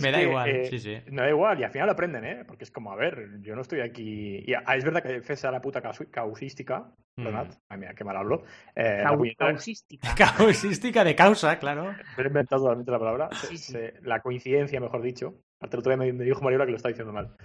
[0.00, 0.98] me da que, igual, eh, sí, sí.
[1.10, 2.44] Me da igual, y al final aprenden, ¿eh?
[2.46, 4.44] Porque es como, a ver, yo no estoy aquí.
[4.46, 5.80] Y ah, es verdad que César la puta
[6.10, 7.24] causística, Mm.
[7.24, 8.44] perdonad, ay, mira, qué mal hablo.
[8.74, 10.14] Eh, la Cau- puñetera- causística.
[10.14, 11.94] Causística de causa, claro.
[12.16, 13.28] me he inventado totalmente la palabra.
[13.32, 13.76] Sí, sí.
[14.02, 15.34] la coincidencia, mejor dicho.
[15.62, 17.36] Aparte, el otro día me, me dijo Mariola que lo está diciendo mal.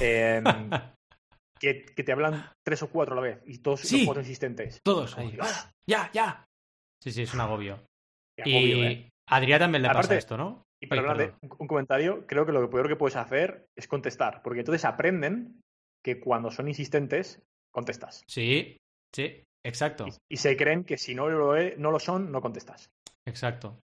[0.00, 0.40] Eh,
[1.60, 3.96] que, que te hablan tres o cuatro a la vez y todos Sí.
[3.98, 4.78] los cuatro insistentes.
[4.84, 5.32] Todos ahí.
[5.32, 6.44] Dios, Ya, ya.
[7.02, 7.80] Sí, sí, es un agobio.
[8.38, 9.08] qué Y agobio, ¿eh?
[9.28, 10.62] a Adrián también le pasa Aparte- esto, ¿no?
[10.80, 13.66] Y para Ay, hablar de un, un comentario, creo que lo peor que puedes hacer
[13.76, 15.60] es contestar, porque entonces aprenden
[16.04, 18.22] que cuando son insistentes, contestas.
[18.28, 18.76] Sí,
[19.14, 22.40] sí, exacto, Y, y se creen que si no lo, he- no lo son, no
[22.42, 22.86] contestas.
[23.26, 23.80] exacto.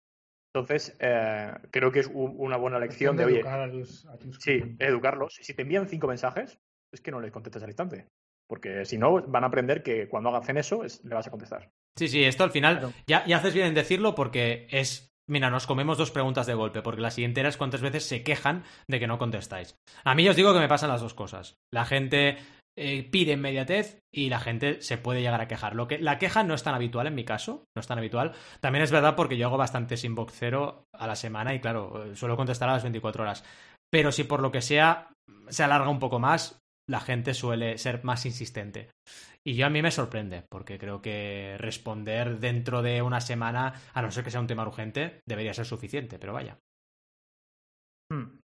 [0.56, 4.16] Entonces, eh, creo que es un- una buena lección de, oye, educar a tus- a
[4.16, 4.88] tus sí, clientes.
[4.88, 5.34] educarlos.
[5.34, 6.58] Si te envían cinco mensajes,
[6.90, 8.06] es que no les contestes al instante.
[8.48, 11.70] Porque si no, van a aprender que cuando hacen eso, es- le vas a contestar.
[11.98, 12.94] Sí, sí, esto al final Claro.
[13.06, 15.12] ya, ya haces bien en decirlo porque es.
[15.28, 18.22] Mira, nos comemos dos preguntas de golpe, porque la siguiente era es cuántas veces se
[18.22, 19.76] quejan de que no contestáis.
[20.04, 21.56] A mí os digo que me pasan las dos cosas.
[21.72, 22.38] La gente
[22.78, 25.74] eh, pide inmediatez y la gente se puede llegar a quejar.
[25.74, 28.32] Lo que, la queja no es tan habitual en mi caso, no es tan habitual.
[28.60, 32.16] También es verdad porque yo hago bastantes inbox cero a la semana y claro, eh,
[32.16, 33.44] suelo contestar a las 24 horas.
[33.90, 35.08] Pero si por lo que sea
[35.48, 36.58] se alarga un poco más,
[36.88, 38.90] la gente suele ser más insistente.
[39.44, 44.02] Y yo a mí me sorprende, porque creo que responder dentro de una semana, a
[44.02, 46.58] no ser que sea un tema urgente, debería ser suficiente, pero vaya.
[48.12, 48.40] Hmm.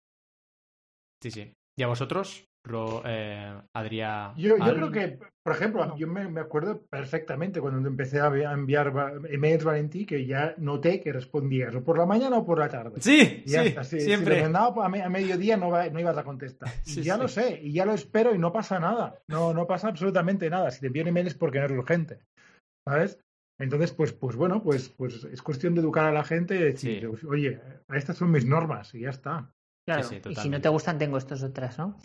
[1.21, 1.53] Sí, sí.
[1.77, 4.33] ¿Y a vosotros, Ro, eh, Adrián?
[4.35, 4.75] Yo, yo Al?
[4.75, 8.93] creo que, por ejemplo, yo me, me acuerdo perfectamente cuando empecé a enviar
[9.29, 12.99] emails Valentí que ya noté que respondías o por la mañana o por la tarde.
[13.01, 14.35] Sí, Y ya sí, si, si siempre.
[14.37, 16.69] lo mandaba a, me- a mediodía no, va- no ibas a contestar.
[16.85, 17.21] Y ya sí.
[17.21, 19.21] lo sé, y ya lo espero y no pasa nada.
[19.27, 20.69] No, no pasa absolutamente nada.
[20.71, 22.19] Si te envían email es porque no es urgente.
[22.85, 23.19] ¿Sabes?
[23.59, 27.09] Entonces, pues, pues bueno, pues, pues es cuestión de educar a la gente y decir,
[27.19, 27.25] Sí.
[27.27, 27.59] oye,
[27.93, 29.51] estas son mis normas y ya está.
[29.85, 30.03] Claro.
[30.03, 31.97] Sí, sí, y si no te gustan, tengo estos otras, ¿no?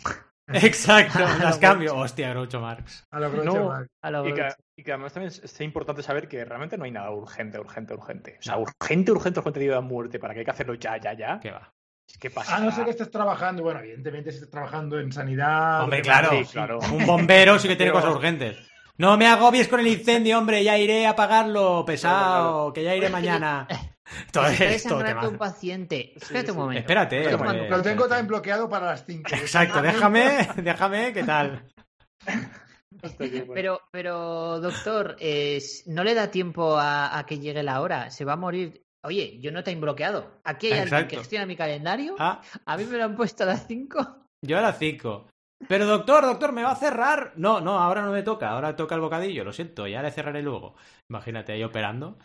[0.53, 1.95] Exacto, las cambio.
[1.95, 3.05] Hostia, Groucho Marx.
[3.11, 3.89] A lo Groucho No, Marx.
[4.01, 6.83] A lo Y que, y que además también es, es importante saber que realmente no
[6.83, 8.35] hay nada urgente, urgente, urgente.
[8.39, 11.39] O sea, urgente, urgente, urgente de muerte para que hay que hacerlo ya, ya, ya.
[11.39, 11.71] ¿Qué va?
[12.19, 12.57] Que pasa.
[12.57, 15.83] A no ser que estés trabajando, bueno, evidentemente si estás trabajando en sanidad.
[15.83, 16.29] Hombre, claro.
[16.31, 16.79] Sí, claro.
[16.91, 18.57] Un bombero sí que tiene Pero- cosas urgentes.
[18.97, 23.09] No me agobies con el incendio, hombre, ya iré a apagarlo, pesado, que ya iré
[23.09, 23.67] mañana.
[24.31, 26.13] Todo esto, desangrando un paciente.
[26.15, 26.79] Espérate un momento.
[26.81, 27.23] Espérate.
[27.31, 27.97] Lo tengo espérate.
[28.09, 29.29] también bloqueado para las 5.
[29.33, 31.65] Exacto, déjame, déjame, ¿qué tal?
[32.25, 33.53] Bueno.
[33.53, 38.09] Pero, pero doctor, eh, no le da tiempo a, a que llegue la hora.
[38.11, 38.81] Se va a morir.
[39.03, 40.39] Oye, yo no te he bloqueado.
[40.45, 41.09] Aquí hay alguien Exacto.
[41.09, 42.15] que gestiona mi calendario.
[42.19, 44.27] Ah, A mí me lo han puesto a las 5.
[44.45, 45.27] yo a las 5.
[45.67, 47.33] Pero doctor, doctor, ¿me va a cerrar?
[47.35, 50.41] No, no, ahora no me toca, ahora toca el bocadillo, lo siento, ya le cerraré
[50.41, 50.75] luego.
[51.09, 52.17] Imagínate ahí operando.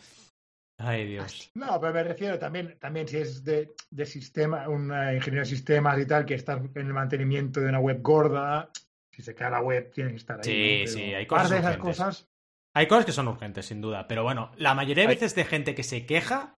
[0.81, 1.51] Ay, Dios.
[1.55, 5.99] No, pero me refiero también, también si es de, de sistema, una ingeniero de sistemas
[5.99, 8.71] y tal, que está en el mantenimiento de una web gorda,
[9.13, 10.45] si se cae la web, tiene que estar ahí.
[10.45, 10.93] Sí, ¿no?
[10.93, 12.29] sí, hay cosas de esas cosas.
[12.77, 14.07] Hay cosas que son urgentes, sin duda.
[14.07, 16.55] Pero bueno, la mayoría de veces de gente que se queja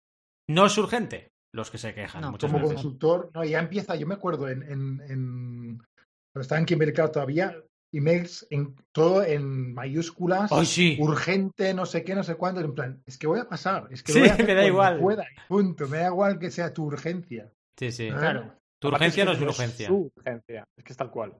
[0.49, 1.29] no es urgente.
[1.53, 2.75] Los que se quejan No, muchas como veces.
[2.75, 7.09] consultor, no, ya empieza, yo me acuerdo en, en, en cuando estaba en Kimberly Cloud
[7.11, 7.55] todavía,
[7.91, 10.51] emails en todo en mayúsculas,
[10.99, 14.03] urgente, no sé qué, no sé cuánto, en plan, es que voy a pasar, es
[14.03, 14.99] que Sí, voy a hacer me da igual.
[14.99, 17.51] pueda, punto, me da igual que sea tu urgencia.
[17.77, 18.07] Sí, sí.
[18.07, 18.13] ¿eh?
[18.17, 18.53] Claro.
[18.79, 19.87] Tu Aparte urgencia que no es mi urgencia.
[19.87, 20.63] su urgencia.
[20.77, 21.33] Es que es tal cual.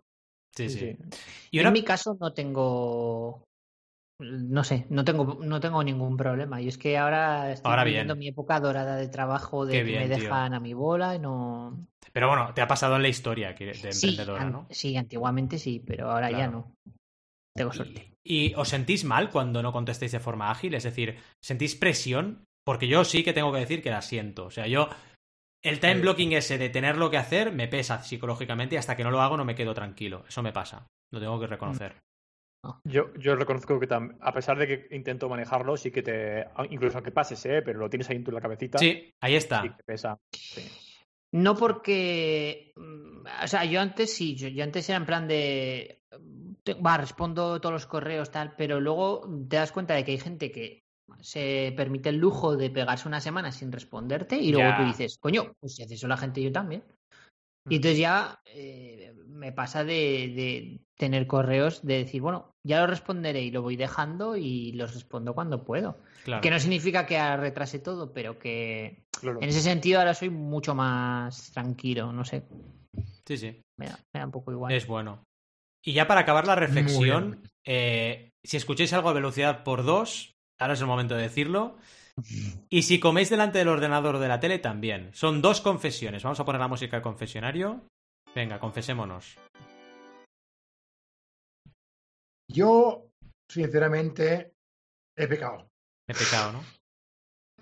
[0.55, 0.79] Sí, sí.
[0.79, 0.97] sí.
[1.51, 1.69] Y Yo una...
[1.69, 3.43] En mi caso no tengo.
[4.21, 6.61] No sé, no tengo, no tengo ningún problema.
[6.61, 8.19] Y es que ahora estoy Ahora viviendo bien.
[8.19, 10.23] mi época dorada de trabajo, de Qué que bien, me tío.
[10.25, 11.87] dejan a mi bola y no.
[12.19, 14.67] Pero bueno, te ha pasado en la historia de Sí, emprendedora, an- ¿no?
[14.69, 16.73] sí, antiguamente sí, pero ahora ya no.
[17.55, 18.11] Tengo suerte.
[18.25, 20.73] ¿Y os sentís mal cuando no contestéis de forma ágil?
[20.73, 22.43] Es decir, ¿sentís presión?
[22.65, 24.47] Porque yo sí que tengo que decir que la siento.
[24.47, 24.89] O sea, yo.
[25.63, 26.01] El time Sí.
[26.01, 29.37] blocking ese de tenerlo que hacer me pesa psicológicamente y hasta que no lo hago
[29.37, 30.25] no me quedo tranquilo.
[30.27, 30.87] Eso me pasa.
[31.11, 31.95] Lo tengo que reconocer.
[32.83, 36.45] Yo, yo reconozco que tam- a pesar de que intento manejarlo, sí que te.
[36.69, 37.61] Incluso aunque pases, ¿eh?
[37.63, 38.77] Pero lo tienes ahí en tu la cabecita.
[38.77, 39.61] Sí, ahí está.
[39.61, 40.17] Sí que pesa.
[40.33, 40.61] Sí.
[41.31, 42.73] No porque.
[42.75, 46.01] mm, O sea, yo antes sí, yo, yo antes era en plan de.
[46.19, 50.17] mm, Va, respondo todos los correos, tal, pero luego te das cuenta de que hay
[50.19, 50.83] gente que
[51.21, 54.75] se permite el lujo de pegarse una semana sin responderte y luego Ya.
[54.75, 56.83] tú dices, coño, pues si hace eso la gente, yo también.
[57.67, 59.93] Y entonces ya eh, me pasa de,
[60.35, 64.93] de tener correos de decir, bueno, ya lo responderé y lo voy dejando y los
[64.95, 65.97] respondo cuando puedo.
[66.23, 66.41] Claro.
[66.41, 69.41] Que no significa que retrase todo, pero que Claro.
[69.41, 72.43] en ese sentido ahora soy mucho más tranquilo, no sé,
[73.27, 73.61] Sí, sí.
[73.77, 74.71] me da, me da un poco igual.
[74.73, 75.23] Es bueno.
[75.85, 80.73] Y ya para acabar la reflexión, eh, si escucháis algo a velocidad por dos, ahora
[80.73, 81.77] es el momento de decirlo.
[82.69, 85.09] Y si coméis delante del ordenador o de la tele, también.
[85.13, 86.21] Son dos confesiones.
[86.23, 87.87] Vamos a poner la música al confesionario.
[88.35, 89.37] Venga, confesémonos.
[92.51, 93.07] Yo,
[93.49, 94.51] sinceramente,
[95.17, 95.68] he pecado.
[96.09, 96.63] He pecado, ¿no?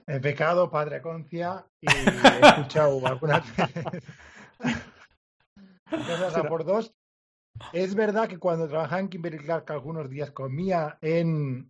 [0.08, 3.86] He pecado, padre concia, y he escuchado algunas veces
[6.36, 6.94] a por dos.
[7.74, 11.70] Es verdad que cuando trabajaba en Kimberly Clark algunos días comía en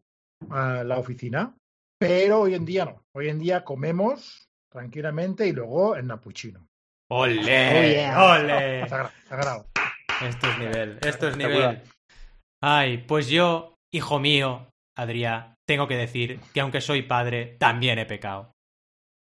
[0.49, 1.55] la oficina,
[1.99, 3.03] pero hoy en día no.
[3.15, 6.67] Hoy en día comemos tranquilamente y luego en Napuchino.
[7.09, 7.39] ¡Ole!
[7.39, 8.23] Oh, yeah.
[8.23, 8.87] ¡Ole!
[8.87, 9.11] Sagrado.
[9.27, 9.67] sagrado.
[10.21, 11.81] Esto es nivel, esto es nivel.
[12.61, 18.05] Ay, pues yo, hijo mío, Adrián, tengo que decir que aunque soy padre, también he
[18.05, 18.53] pecado.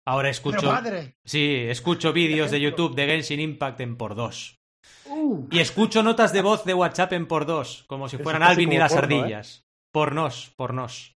[0.06, 0.66] Ahora escucho.
[0.66, 2.60] padre, Sí, escucho vídeos de.
[2.60, 4.56] YouTube de Genshin Impact en por dos.
[5.04, 8.72] Uh, Y escucho notas de voz de WhatsApp en por dos, como si fueran Alvin
[8.72, 9.18] y las porno, ¿eh?
[9.20, 9.62] ardillas.
[9.92, 11.12] Pornos, pornos.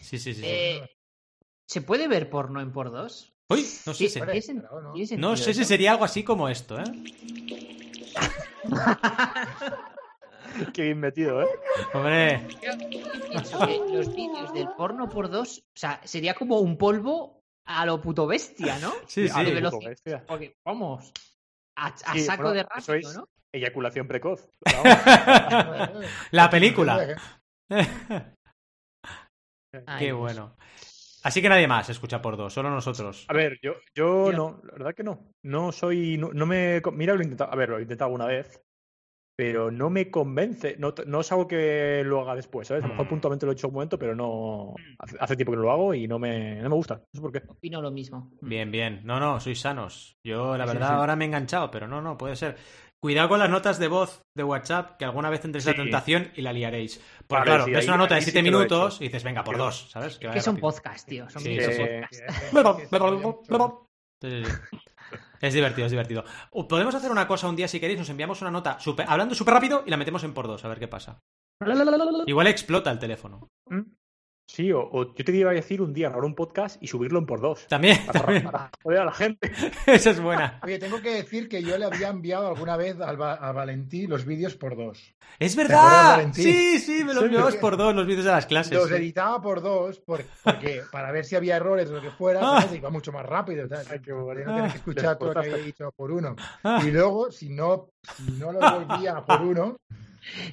[0.00, 0.34] Sí, sí, sí.
[0.34, 0.42] sí.
[0.46, 0.88] eh,
[1.68, 3.32] ¿Se puede ver porno en por dos?
[3.50, 4.20] Uy, no sé si.
[4.20, 4.40] hombre.
[4.40, 5.36] ¿tiene sen- pero no.
[5.36, 6.84] sé si sería algo así como esto, ¿eh?
[10.74, 11.46] Qué bien metido, ¿eh?
[11.94, 12.46] Hombre,
[13.30, 17.84] Pienso que los vídeos del porno por dos, o sea, sería como un polvo a
[17.86, 18.92] lo puto bestia, ¿no?
[19.06, 19.34] sí, sí.
[19.38, 19.90] de puto velocidad.
[19.90, 20.24] bestia.
[20.26, 21.12] Porque, vamos,
[21.76, 23.28] a, a Sí, saco bueno, de es- ¿no?
[23.52, 24.46] Eyaculación precoz.
[24.84, 26.04] Vamos.
[26.32, 27.16] La película.
[29.86, 30.54] Ay, Qué bueno.
[31.22, 33.24] Así que nadie más escucha por dos, solo nosotros.
[33.28, 35.30] A ver, yo, yo Yo- no, la verdad que no.
[35.42, 38.26] No soy, no, no me, mira, lo he intentado, a ver, lo he intentado alguna
[38.26, 38.60] vez,
[39.38, 42.82] pero no me convence, no, no es algo que lo haga después, ¿sabes?
[42.82, 43.10] A lo mejor Mm.
[43.10, 45.94] puntualmente lo he hecho un momento, pero no, hace, hace tiempo que no lo hago
[45.94, 47.42] y no me, no me gusta, no sé por qué.
[47.46, 48.32] Opino lo mismo.
[48.40, 49.02] Bien, bien.
[49.04, 50.16] No, no, sois sanos.
[50.26, 50.94] Yo, la Sí, sí, verdad, sí.
[50.96, 52.56] ahora me he enganchado, pero no, no, puede ser.
[53.00, 55.78] Cuidado con las notas de voz de WhatsApp, que alguna vez tendréis la Sí.
[55.82, 57.00] tentación y la liaréis.
[57.28, 59.00] Porque claro, sí, ves ahí- una nota de ahí sí 7 que lo he minutos
[59.00, 60.18] y dices, venga, por dos, ¿sabes?
[60.18, 60.68] Que Que son rápido.
[60.72, 61.30] podcast, tío.
[61.30, 61.70] Son Sí, micro
[65.40, 66.24] Es divertido, es divertido.
[66.52, 69.34] Uh, Podemos hacer una cosa un día si queréis, nos enviamos una nota super- hablando
[69.34, 71.20] súper rápido y la metemos en por dos, a ver qué pasa.
[72.26, 73.48] Igual explota el teléfono.
[74.58, 77.20] Sí, o, o yo te iba a decir un día grabar un podcast y subirlo
[77.20, 77.64] en por dos.
[77.68, 78.42] También, Para, también.
[78.42, 79.52] para joder a la gente.
[79.86, 80.58] Esa es buena.
[80.64, 84.24] Oye, tengo que decir que yo le había enviado alguna vez al a Valentí los
[84.24, 85.14] vídeos por dos.
[85.38, 86.16] ¡Es verdad!
[86.16, 86.42] Valentín?
[86.42, 88.72] Sí, sí, me lo Sí, enviabas por dos los vídeos de las clases.
[88.76, 88.94] Los sí.
[88.96, 92.62] editaba por dos por- porque para ver si había errores o lo que fuera, Ah.
[92.62, 92.78] ¿sabes?
[92.78, 93.64] iba mucho más rápido.
[93.64, 93.86] y tal.
[93.88, 94.40] Ay, qué bueno.
[94.40, 96.34] De no tener que escuchar todo lo que había dicho por uno.
[96.64, 96.82] Ah.
[96.84, 99.76] Y luego, si no, si no lo volvía por uno,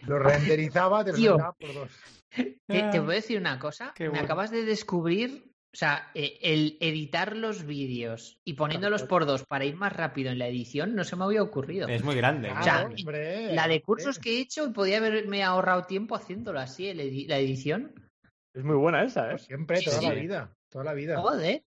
[0.06, 1.90] lo renderizaba, te lo por dos.
[2.36, 3.94] Te, te voy a decir una cosa.
[3.96, 4.26] Qué Me bueno.
[4.26, 9.66] acabas de descubrir, o sea, eh, el editar los vídeos y poniéndolos por dos para
[9.66, 11.88] ir más rápido en la edición no se me había ocurrido.
[11.88, 12.50] Es muy grande.
[12.50, 14.22] Claro, muy sea, hombre, La de cursos hombre.
[14.32, 17.94] que he hecho podía haberme ahorrado tiempo haciéndolo así, el edi- la edición.
[18.54, 19.32] Es muy buena esa, ¿eh?
[19.32, 20.06] Pues siempre, Sí, toda sí.
[20.08, 20.54] la vida.
[20.72, 21.18] Toda la vida.
[21.20, 21.64] Joder.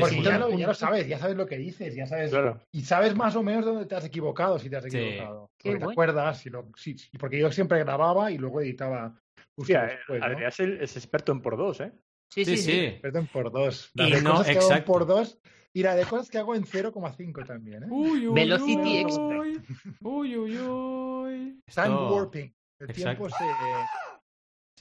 [0.00, 2.32] Porque ya lo, sabes, ya sabes lo que dices, ya sabes.
[2.72, 5.50] Y sabes más o menos dónde te has equivocado, si te has equivocado.
[5.62, 9.20] Porque te acuerdas, y lo, sí, porque yo siempre grababa y luego editaba.
[9.56, 11.92] Hostia, después, Adrián es, experto en por dos, ¿eh?
[12.28, 12.80] Sí, sí, sí.
[12.80, 13.90] Experto en por dos.
[13.94, 15.38] La y de no, cosas que hago en por dos
[15.74, 17.86] y la de cosas que hago en 0,5 también, ¿eh?
[17.90, 19.64] Uy, uy, Velocity Expert.
[20.00, 21.62] Uy, uy, uy.
[21.74, 22.54] Time warping.
[22.78, 23.44] El tiempo se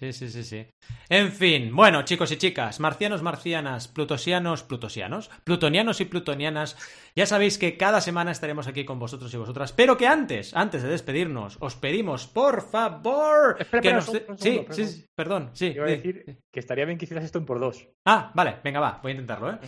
[0.02, 0.68] Sí, sí, sí, sí.
[1.10, 6.76] En fin, bueno, chicos y chicas, marcianos, marcianas, plutosianos, plutosianos, plutonianos y plutonianas,
[7.16, 10.82] ya sabéis que cada semana estaremos aquí con vosotros y vosotras, pero que antes, antes
[10.82, 14.12] de despedirnos, os pedimos, por favor, que nos...
[14.38, 15.68] sí, sí, perdón, sí.
[15.68, 17.88] Iba a decir que estaría bien que hicieras esto en por dos.
[18.04, 19.60] Ah, vale, venga, va, voy a intentarlo, ¿eh?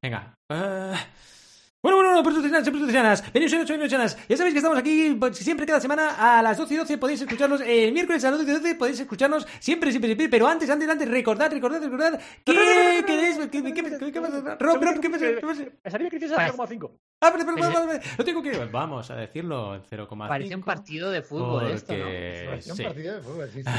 [0.00, 0.32] Venga.
[0.48, 0.94] Uh...
[1.84, 6.40] Bueno, bueno, bueno, plutonianas, plutonianas, Ya sabéis que estamos aquí pues, siempre cada semana a
[6.40, 9.46] las 12 y 12 podéis escucharnos, el miércoles a las 12 y 12 podéis escucharnos
[9.60, 14.12] siempre, siempre, siempre, pero antes, antes, antes, recordad, recordad, recordad que queréis, ¿qué, qué, qué,
[14.12, 14.56] qué pasa?
[14.58, 15.26] Rob, Rob, ¿qué pasa?
[15.26, 15.40] ¿Qué
[16.56, 16.90] 0,5.
[17.20, 20.26] Ah, pero, pero, pero, lo tengo que vamos a decirlo en 0,5.
[20.26, 22.04] Parece un partido de fútbol esto, ¿no?
[22.04, 23.70] Parece un partido de fútbol, sí, sí.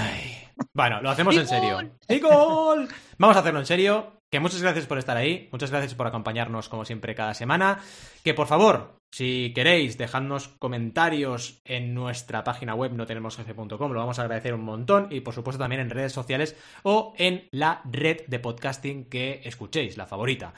[0.74, 1.80] Bueno, lo hacemos en serio.
[2.08, 2.88] ¡Y gol!
[3.18, 4.16] Vamos a hacerlo en serio.
[4.36, 7.79] Que muchas gracias por estar ahí, muchas gracias por acompañarnos como siempre cada semana.
[8.21, 14.19] Que por favor, si queréis, dejadnos comentarios en nuestra página web no tenemos lo vamos
[14.19, 18.27] a agradecer un montón y por supuesto también en redes sociales o en la red
[18.27, 20.53] de podcasting que escuchéis, la favorita.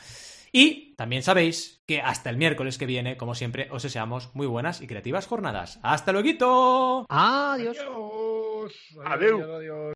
[0.51, 4.81] Y también sabéis que hasta el miércoles que viene, como siempre, os deseamos muy buenas
[4.81, 5.79] y creativas jornadas.
[5.83, 7.05] ¡Hasta luego!
[7.09, 7.77] Adiós.
[9.05, 9.43] Adiós.
[9.43, 9.93] adiós.